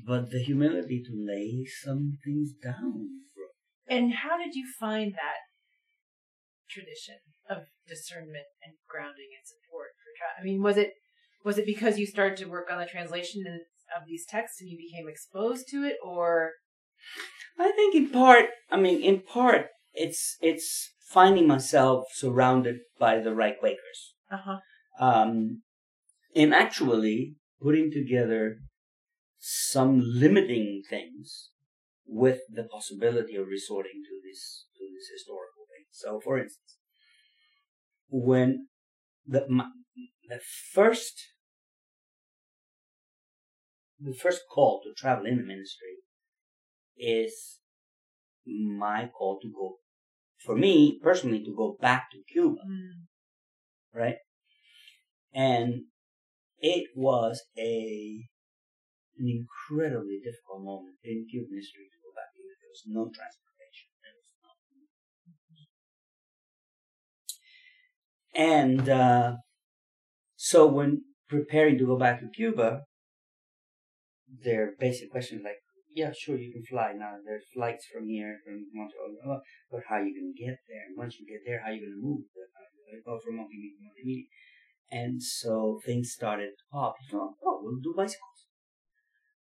[0.06, 3.20] but the humility to lay some things down.
[3.86, 5.44] And how did you find that
[6.70, 10.94] tradition of discernment and grounding and support for tra- I mean, was it
[11.44, 13.44] was it because you started to work on the translation
[13.94, 16.52] of these texts and you became exposed to it, or?
[17.58, 23.34] I think in part, I mean, in part, it's it's finding myself surrounded by the
[23.34, 24.58] right Quakers, uh huh,
[24.98, 25.62] um,
[26.34, 28.56] and actually putting together
[29.38, 31.50] some limiting things
[32.06, 35.84] with the possibility of resorting to this to this historical thing.
[35.90, 36.78] So, for instance,
[38.08, 38.68] when
[39.26, 39.66] the my,
[40.28, 40.40] the
[40.72, 41.33] first
[44.04, 45.96] the first call to travel in the ministry
[46.96, 47.60] is
[48.46, 49.78] my call to go
[50.44, 53.06] for me personally to go back to Cuba, Mm.
[53.94, 54.18] right?
[55.32, 55.86] And
[56.58, 58.28] it was a
[59.18, 63.88] an incredibly difficult moment in Cuban history to go back because there was no transportation.
[64.02, 64.50] There was no
[68.34, 69.36] and uh,
[70.36, 72.82] so when preparing to go back to Cuba,
[74.42, 75.62] their basic question like,
[75.94, 76.92] yeah, sure, you can fly.
[76.96, 80.82] Now there's flights from here, from Montreal, but how are you going to get there?
[80.88, 82.24] And once you get there, how are you going to move?
[83.04, 84.24] Go from Montreal to Montreal.
[84.90, 86.94] And so things started pop.
[87.00, 88.46] He thought, oh, we'll do bicycles.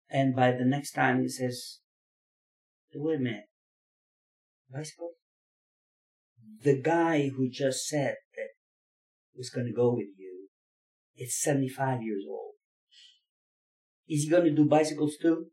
[0.09, 1.79] And by the next time he says,
[2.95, 3.49] wait a minute,
[4.71, 5.11] bicycle?
[6.63, 8.49] The guy who just said that
[9.35, 10.49] was going to go with you
[11.15, 12.48] is 75 years old.
[14.09, 15.45] Is he going to do bicycles too?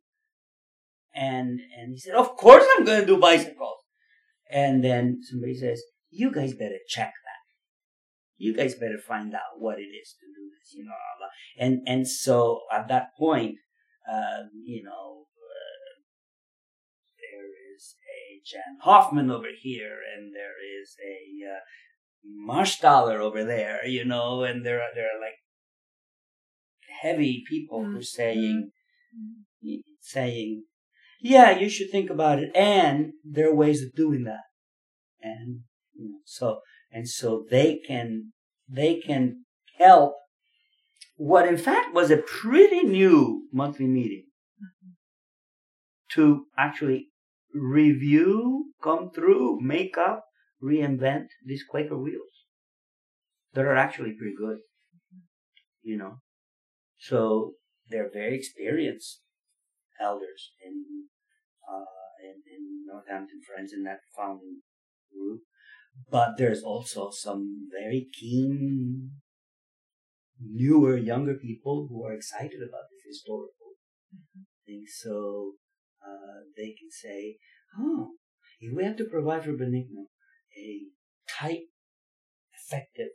[1.14, 3.78] And, and he said, of course I'm going to do bicycles.
[4.50, 7.44] And then somebody says, you guys better check that.
[8.38, 10.92] You guys better find out what it is to do this, you know.
[11.58, 13.56] And, and so at that point,
[14.10, 16.00] uh, you know, uh,
[17.18, 21.60] there is a Jan Hoffman over here, and there is a uh,
[22.48, 25.38] Marshtaller over there, you know, and there are there are like
[27.00, 27.98] heavy people who mm-hmm.
[27.98, 28.70] are saying
[29.64, 29.74] mm-hmm.
[30.00, 30.64] saying,
[31.20, 34.44] yeah, you should think about it, and there are ways of doing that,
[35.20, 35.60] and
[35.94, 36.60] you know, so
[36.92, 38.32] and so they can
[38.68, 39.44] they can
[39.78, 40.14] help
[41.16, 44.24] what in fact was a pretty new monthly meeting
[44.62, 44.92] mm-hmm.
[46.14, 47.08] to actually
[47.54, 50.24] review, come through, make up,
[50.62, 52.44] reinvent these Quaker wheels
[53.54, 54.58] that are actually pretty good,
[55.82, 56.18] you know.
[56.98, 57.54] So
[57.88, 59.22] they're very experienced
[60.00, 61.06] elders in
[61.68, 61.84] uh,
[62.22, 64.62] in, in Northampton Friends in that founding
[65.12, 65.40] group,
[66.10, 69.10] but there's also some very keen
[70.40, 73.74] newer, younger people who are excited about this historical
[74.66, 74.84] thing.
[74.86, 75.52] So
[76.04, 77.38] uh, they can say,
[77.78, 78.10] oh,
[78.60, 80.06] if we have to provide for Benigno
[80.56, 80.82] a
[81.28, 81.64] tight,
[82.54, 83.10] effective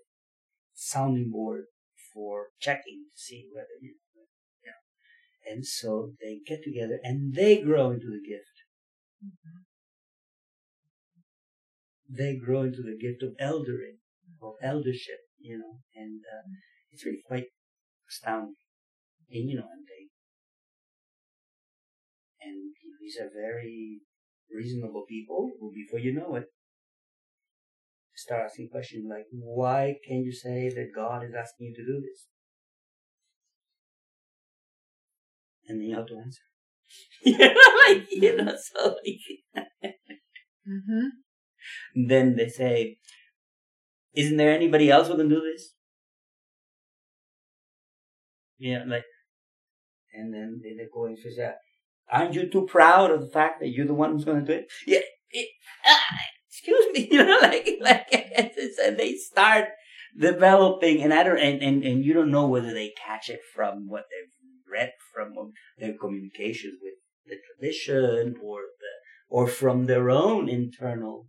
[0.74, 1.66] sounding board
[2.14, 4.24] for checking to see whether, you know,
[4.66, 5.52] yeah.
[5.52, 8.46] And so they get together and they grow into the gift.
[12.10, 14.00] They grow into the gift of eldering,
[14.42, 16.50] of eldership, you know, and uh,
[16.92, 17.48] it's really quite
[18.10, 18.56] astounding.
[19.32, 20.10] And you know, and they
[22.42, 24.02] and these are very
[24.54, 26.46] reasonable people who, before you know it,
[28.22, 32.02] start asking questions like, "Why can you say that God is asking you to do
[32.02, 32.28] this?"
[35.68, 36.44] And then you have to answer.
[37.26, 37.56] you know,
[37.88, 39.96] like you know, so like,
[40.68, 41.08] Mm-hmm.
[42.08, 42.98] then they say,
[44.14, 45.74] "Isn't there anybody else who can do this?"
[48.58, 49.06] Yeah, like,
[50.14, 51.54] and then they, they go and say,
[52.12, 54.60] "Aren't you too proud of the fact that you're the one who's going to do
[54.60, 55.00] it?" Yeah,
[55.32, 55.50] it,
[55.90, 55.98] uh,
[56.62, 58.08] excuse me, you know, like, like,
[58.84, 59.70] and they start
[60.18, 63.88] developing, and I don't, and, and and you don't know whether they catch it from
[63.88, 66.94] what they've read from um, their communications with
[67.26, 68.92] the tradition or the
[69.30, 71.28] or from their own internal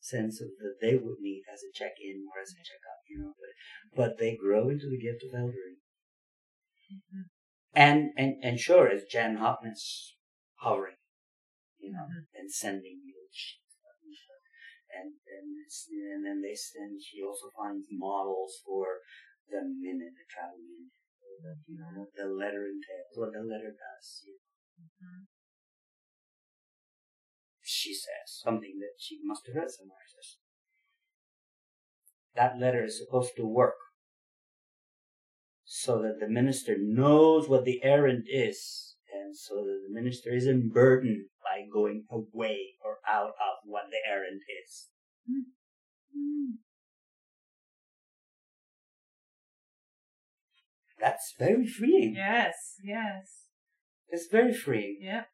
[0.00, 3.32] sense of that they would need as a check-in or as a check-up, you know.
[3.94, 5.78] But, but they grow into the gift of eldering.
[6.92, 7.22] Mm-hmm.
[7.74, 10.14] And, and, and sure, as Jan Hoffman's
[10.60, 10.96] hovering,
[11.78, 12.40] you know, mm-hmm.
[12.40, 13.16] and sending you
[14.96, 17.00] and and and then they send.
[17.02, 19.04] She also finds models for
[19.48, 20.96] the minute, the travel minute,
[21.42, 24.06] the, you know, what the letter entails, what the letter does.
[24.24, 24.88] You know.
[24.88, 25.20] Mm-hmm.
[27.62, 30.06] She says something that she must have read somewhere.
[30.06, 30.38] Says
[32.36, 33.74] that letter is supposed to work
[35.64, 40.72] so that the minister knows what the errand is, and so that the minister isn't
[40.72, 44.88] burdened by going away or out of what the errand is.
[45.30, 46.56] Mm-hmm.
[51.00, 52.14] That's very freeing.
[52.16, 53.46] Yes, yes.
[54.08, 54.98] It's very freeing.
[55.00, 55.24] Yeah.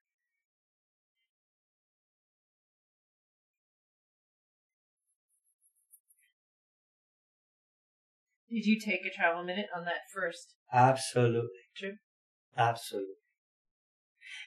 [8.50, 11.48] Did you take a travel minute on that first Absolutely.
[11.74, 11.96] trip?
[12.56, 13.14] Absolutely.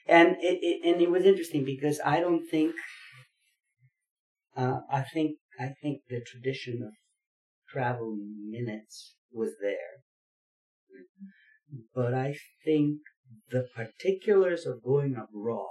[0.07, 2.75] And it, it and it was interesting because I don't think
[4.55, 6.93] uh, I think I think the tradition of
[7.69, 8.17] travel
[8.47, 10.03] minutes was there.
[11.93, 12.99] But I think
[13.49, 15.69] the particulars of going abroad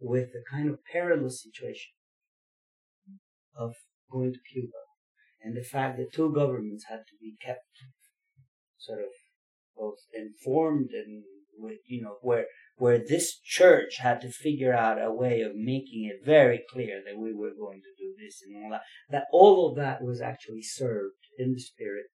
[0.00, 1.92] with the kind of perilous situation
[3.58, 3.74] of
[4.10, 4.82] going to Cuba
[5.42, 7.66] and the fact that two governments had to be kept
[8.78, 9.10] sort of
[9.76, 11.24] both informed and
[11.86, 12.46] you know, where,
[12.76, 17.18] where this church had to figure out a way of making it very clear that
[17.18, 20.62] we were going to do this and all that, that all of that was actually
[20.62, 22.06] served in the spirit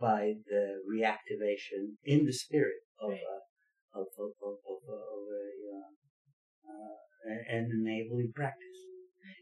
[0.00, 5.46] by the reactivation in the spirit of, uh, of, of, of, of, of a,
[5.76, 5.92] uh,
[6.68, 8.66] uh, an enabling practice.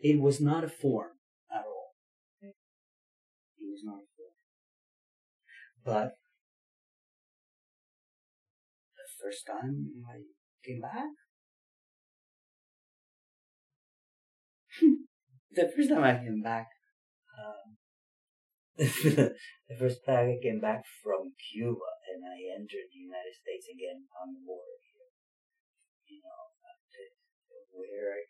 [0.02, 1.12] It was not a form
[1.50, 1.94] at all.
[2.42, 2.54] It
[3.60, 4.34] was not a form.
[5.82, 6.12] But
[9.22, 10.24] first time I
[10.64, 11.12] came back,
[15.52, 16.66] the first time I came back,
[17.36, 17.76] um,
[18.80, 24.08] the first time I came back from Cuba and I entered the United States again
[24.16, 25.12] on the border here.
[26.08, 26.50] You know,
[27.76, 28.24] where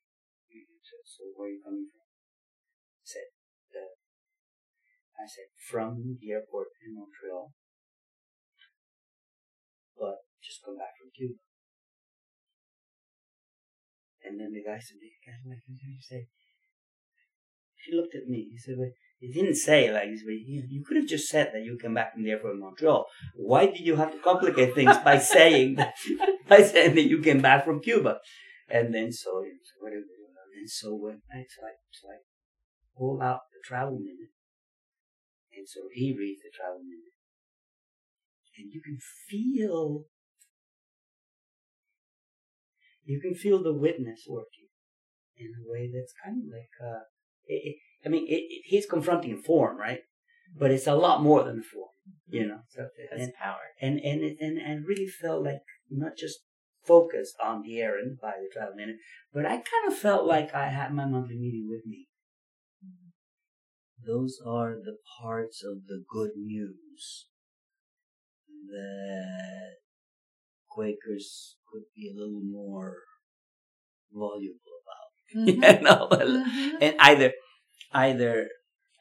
[0.50, 2.06] you, so where are you coming from?
[2.06, 3.30] I said,
[3.74, 3.94] uh,
[5.20, 7.52] I said, from the airport in Montreal,
[9.98, 11.38] but just come back from Cuba.
[14.24, 16.28] And then the guy said, the guy like, you say?
[17.76, 18.48] She looked at me.
[18.52, 21.78] He said, well, he didn't say like but you, could have just said that you
[21.80, 23.06] came back from the airport in Montreal.
[23.34, 25.94] Why did you have to complicate things by saying that,
[26.48, 28.18] by saying that you came back from Cuba?
[28.70, 29.86] And then so, so
[30.60, 32.16] and so when I so I, so I
[32.96, 34.32] pull out the travel minute,
[35.56, 37.12] and so he reads the travel minute,
[38.56, 38.98] and you can
[39.28, 40.04] feel,
[43.04, 44.68] you can feel the witness working
[45.36, 47.04] in a way that's kind of like, uh,
[47.46, 50.00] it, it, I mean, it, it, he's confronting form, right?
[50.58, 51.90] But it's a lot more than form,
[52.28, 52.60] you know.
[52.70, 53.60] So, and, power.
[53.80, 56.40] And and and and really felt like not just
[56.84, 58.96] focused on the errand by the travel minute,
[59.32, 62.08] but I kind of felt like I had my monthly meeting with me.
[64.04, 67.26] Those are the parts of the good news
[68.70, 69.74] that
[70.68, 72.94] Quakers could be a little more
[74.12, 75.10] voluble about.
[75.36, 75.48] Mm-hmm.
[75.48, 76.78] you know, Mhm.
[76.80, 77.32] and either
[77.92, 78.48] either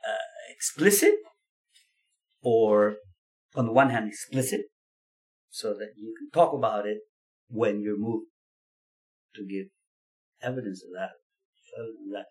[0.07, 1.15] uh, explicit
[2.41, 2.97] or
[3.55, 4.61] on the one hand explicit
[5.49, 6.99] so that you can talk about it
[7.49, 8.27] when you're moved
[9.35, 9.67] to give
[10.41, 11.13] evidence of that,
[11.81, 12.25] of that.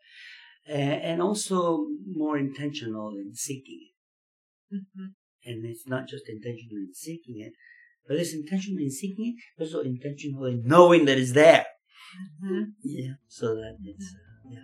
[0.67, 3.81] And, and also more intentional in seeking
[4.71, 5.15] it Mhm.
[5.45, 7.55] and it's not just intentional in seeking it
[8.09, 11.67] but it's intentional in seeking it but also intentional in knowing that it's there
[12.43, 12.73] Mhm.
[12.83, 14.61] yeah so that it's uh, yeah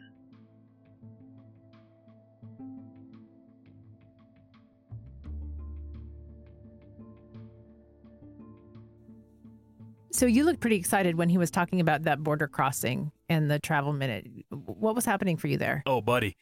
[10.12, 13.58] So you looked pretty excited when he was talking about that border crossing and the
[13.58, 14.26] travel minute.
[14.50, 15.82] What was happening for you there?
[15.86, 16.36] Oh, buddy.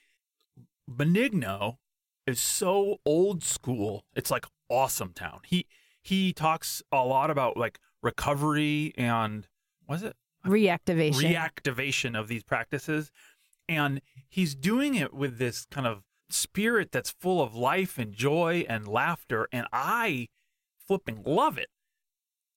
[0.90, 1.78] Benigno
[2.26, 4.04] is so old school.
[4.14, 5.40] It's like awesome town.
[5.46, 5.66] He
[6.02, 9.46] he talks a lot about like recovery and
[9.88, 11.14] was it Reactivation.
[11.22, 13.10] reactivation of these practices
[13.68, 18.64] and he's doing it with this kind of spirit that's full of life and joy
[18.68, 20.28] and laughter and I
[20.86, 21.68] flipping love it.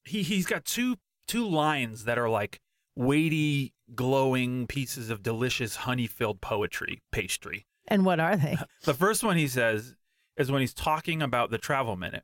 [0.03, 0.95] He he's got two
[1.27, 2.59] two lines that are like
[2.95, 7.65] weighty glowing pieces of delicious honey-filled poetry pastry.
[7.87, 8.57] and what are they?
[8.83, 9.95] The first one he says
[10.37, 12.23] is when he's talking about the travel minute.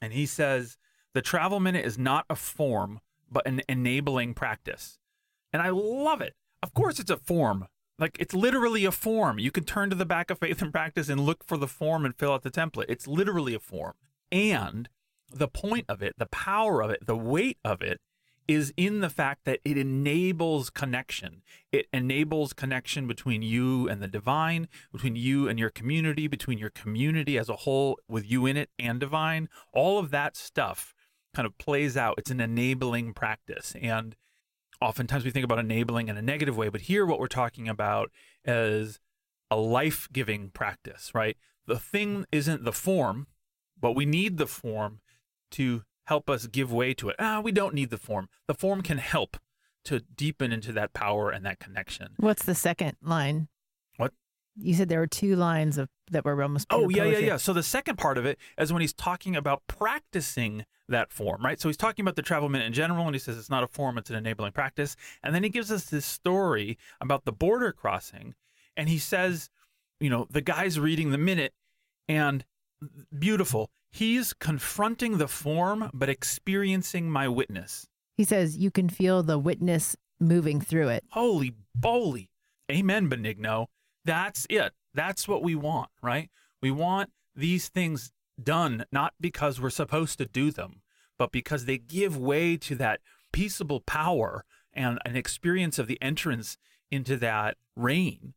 [0.00, 0.76] And he says,
[1.14, 3.00] the travel minute is not a form,
[3.30, 4.98] but an enabling practice.
[5.52, 6.34] And I love it.
[6.62, 7.66] Of course, it's a form.
[7.98, 9.38] Like, it's literally a form.
[9.38, 12.04] You can turn to the back of Faith and Practice and look for the form
[12.04, 12.86] and fill out the template.
[12.88, 13.94] It's literally a form.
[14.32, 14.88] And
[15.30, 18.00] the point of it, the power of it, the weight of it
[18.50, 21.42] is in the fact that it enables connection.
[21.70, 26.70] It enables connection between you and the divine, between you and your community, between your
[26.70, 29.48] community as a whole with you in it and divine.
[29.72, 30.96] All of that stuff
[31.32, 32.16] kind of plays out.
[32.18, 33.76] It's an enabling practice.
[33.80, 34.16] And
[34.80, 38.10] oftentimes we think about enabling in a negative way, but here what we're talking about
[38.44, 38.98] is
[39.48, 41.36] a life giving practice, right?
[41.66, 43.28] The thing isn't the form,
[43.80, 44.98] but we need the form
[45.52, 47.16] to help us give way to it.
[47.18, 48.28] Ah, we don't need the form.
[48.48, 49.36] The form can help
[49.84, 52.08] to deepen into that power and that connection.
[52.18, 53.48] What's the second line?
[53.96, 54.12] What?
[54.60, 56.66] You said there were two lines of that were almost.
[56.70, 57.36] Oh, yeah, yeah, yeah.
[57.36, 61.60] So the second part of it is when he's talking about practicing that form, right?
[61.60, 63.68] So he's talking about the travel minute in general, and he says it's not a
[63.68, 64.96] form, it's an enabling practice.
[65.22, 68.34] And then he gives us this story about the border crossing,
[68.76, 69.48] and he says
[70.00, 71.52] you know, the guy's reading the minute
[72.08, 72.44] and
[73.16, 73.70] beautiful.
[73.90, 77.86] He's confronting the form, but experiencing my witness.
[78.16, 81.04] He says you can feel the witness moving through it.
[81.10, 82.28] Holy boly.
[82.70, 83.66] Amen, Benigno.
[84.04, 84.72] That's it.
[84.94, 86.30] That's what we want, right?
[86.62, 88.12] We want these things
[88.42, 90.82] done not because we're supposed to do them,
[91.18, 93.00] but because they give way to that
[93.32, 96.56] peaceable power and an experience of the entrance
[96.90, 98.34] into that reign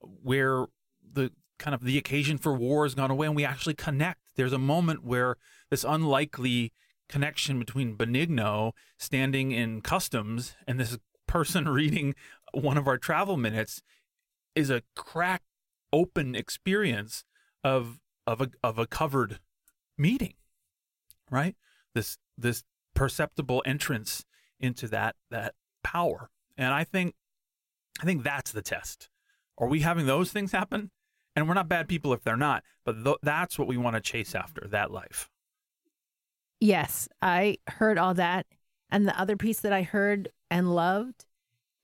[0.00, 0.66] where
[1.12, 4.20] the kind of the occasion for war has gone away and we actually connect.
[4.36, 5.36] There's a moment where
[5.70, 6.72] this unlikely
[7.08, 12.14] connection between Benigno standing in customs and this person reading
[12.52, 13.82] one of our travel minutes
[14.54, 15.42] is a crack
[15.92, 17.24] open experience
[17.62, 19.38] of of a of a covered
[19.96, 20.34] meeting
[21.30, 21.56] right?
[21.94, 22.62] This this
[22.94, 24.24] perceptible entrance
[24.60, 26.30] into that that power.
[26.56, 27.14] And i think
[28.00, 29.10] i think that's the test.
[29.58, 30.90] Are we having those things happen
[31.36, 34.00] and we're not bad people if they're not but th- that's what we want to
[34.00, 35.30] chase after that life
[36.60, 38.46] Yes, I heard all that.
[38.90, 41.26] And the other piece that I heard and loved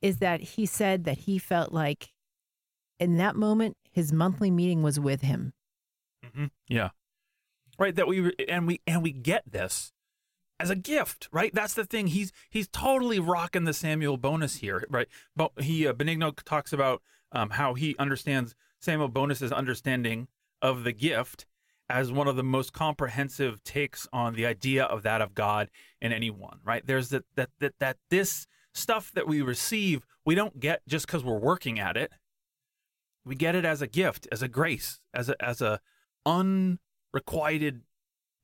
[0.00, 2.12] is that he said that he felt like
[2.98, 5.52] in that moment, his monthly meeting was with him.
[6.34, 6.90] hmm Yeah.
[7.78, 7.94] Right.
[7.94, 9.92] That we and we and we get this
[10.60, 11.52] as a gift, right?
[11.52, 12.08] That's the thing.
[12.08, 15.08] He's he's totally rocking the Samuel Bownas here, right?
[15.34, 17.02] But he uh, Benigno talks about
[17.32, 20.28] um, how he understands Samuel Bownas's understanding
[20.60, 21.46] of the gift
[21.88, 26.12] as one of the most comprehensive takes on the idea of that of God in
[26.12, 26.84] anyone, right?
[26.86, 31.24] There's that that that that this stuff that we receive, we don't get just because
[31.24, 32.12] we're working at it.
[33.24, 35.80] We get it as a gift, as a grace, as a as a
[36.26, 37.82] unrequited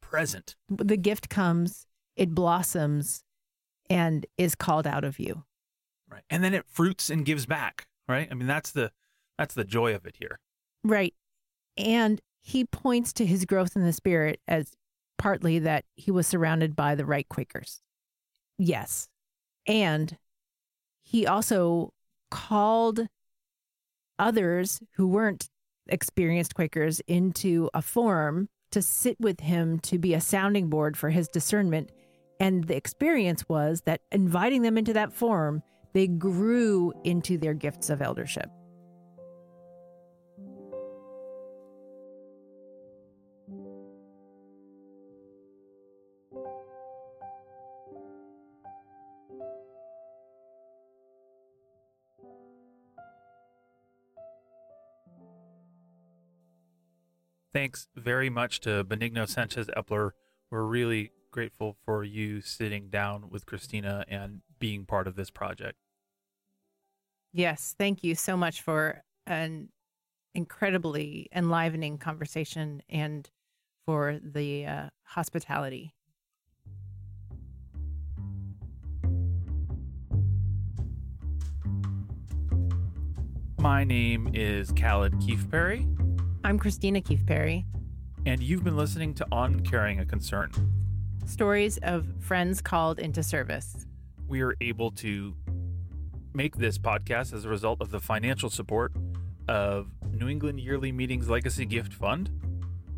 [0.01, 0.57] present.
[0.69, 1.87] The gift comes,
[2.17, 3.25] it blossoms,
[3.91, 5.45] and is called out of you.
[6.11, 6.23] Right.
[6.31, 8.29] And then it fruits and gives back, right?
[8.31, 8.93] I mean that's the
[9.39, 10.41] that's the joy of it here.
[10.85, 11.15] Right.
[11.77, 14.73] And he points to his growth in the spirit as
[15.17, 17.81] partly that he was surrounded by the right Quakers.
[18.59, 19.09] Yes.
[19.67, 20.17] And
[21.03, 21.93] he also
[22.31, 23.07] called
[24.19, 25.49] others who weren't
[25.89, 31.11] experienced Quakers into a forum to sit with him to be a sounding board for
[31.11, 31.91] his discernment.
[32.41, 35.63] And the experience was that inviting them into that forum,
[35.95, 38.51] they grew into their gifts of eldership.
[57.59, 60.13] Thanks very much to Benigno Sanchez Eppler.
[60.49, 65.77] We're really grateful for you sitting down with Kristina and being part of this project.
[67.33, 69.71] Yes, thank you so much for an
[70.37, 73.29] incredibly enlivening conversation and
[73.85, 75.97] for the uh, hospitality.
[83.59, 85.89] My name is Callid Keefe Perry,
[86.49, 87.67] I'm Kristina Keefe Perry.
[88.25, 90.51] and you've been listening to On Carrying a Concern.
[91.27, 93.87] Stories of friends called into service.
[94.27, 95.35] We are able to
[96.33, 98.95] make this podcast as a result of the financial support
[99.47, 102.31] of New England Yearly Meetings Legacy Gift Fund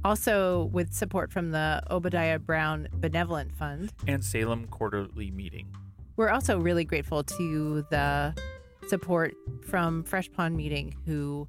[0.05, 3.93] Also, with support from the Obadiah Brown Benevolent Fund.
[4.07, 5.75] and Salem Quarterly Meeting.
[6.15, 8.33] We're also really grateful to the
[8.87, 9.35] support
[9.67, 11.49] from Fresh Pond Meeting, who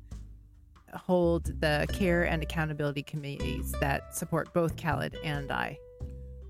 [0.93, 5.77] hold the care and accountability committees that support both Callid and I.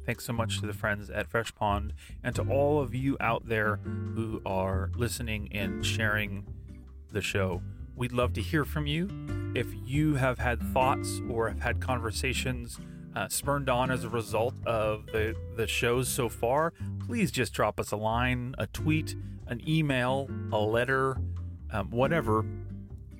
[0.06, 1.94] Thanks so much to the friends at Fresh Pond
[2.24, 6.46] and to all of you out there who are listening and sharing
[7.12, 7.62] the show.
[7.96, 9.10] We'd love to hear from you.
[9.54, 12.80] If you have had thoughts or have had conversations
[13.16, 16.74] uh, spurned on as a result of the, the shows so far,
[17.06, 19.16] please just drop us a line, a tweet,
[19.48, 21.18] an email, a letter,
[21.72, 22.46] um, whatever.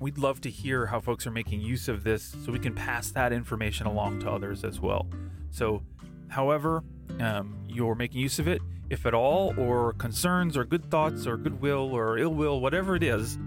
[0.02, 3.12] We'd love to hear how folks are making use of this so we can pass
[3.12, 5.06] that information along to others as well.
[5.50, 5.84] So,
[6.26, 6.82] however,
[7.20, 8.60] um, you're making use of it,
[8.90, 13.04] if at all, or concerns or good thoughts or goodwill or ill will, whatever it
[13.04, 13.38] is,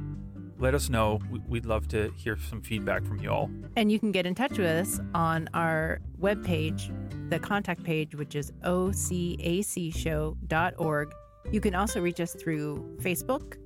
[0.58, 1.20] let us know.
[1.30, 3.52] We- We'd love to hear some feedback from you all.
[3.76, 6.90] And you can get in touch with us on our webpage,
[7.30, 11.14] the contact page, which is ocacshow.org.
[11.52, 13.58] You can also reach us through Facebook,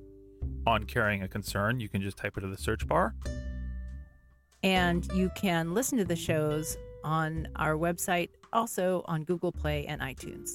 [0.66, 3.14] On carrying a concern, you can just type it in the search bar.
[4.62, 10.00] and you can listen to the shows on our website, also on Google Play and
[10.02, 10.50] iTunes.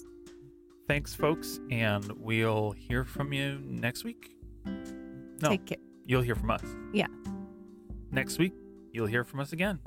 [0.87, 4.35] Thanks, folks, and we'll hear from you next week.
[5.41, 5.77] No, Take care.
[6.05, 6.61] you'll hear from us.
[6.93, 7.07] Yeah.
[8.11, 8.53] Next week,
[8.91, 9.79] you'll hear from us again.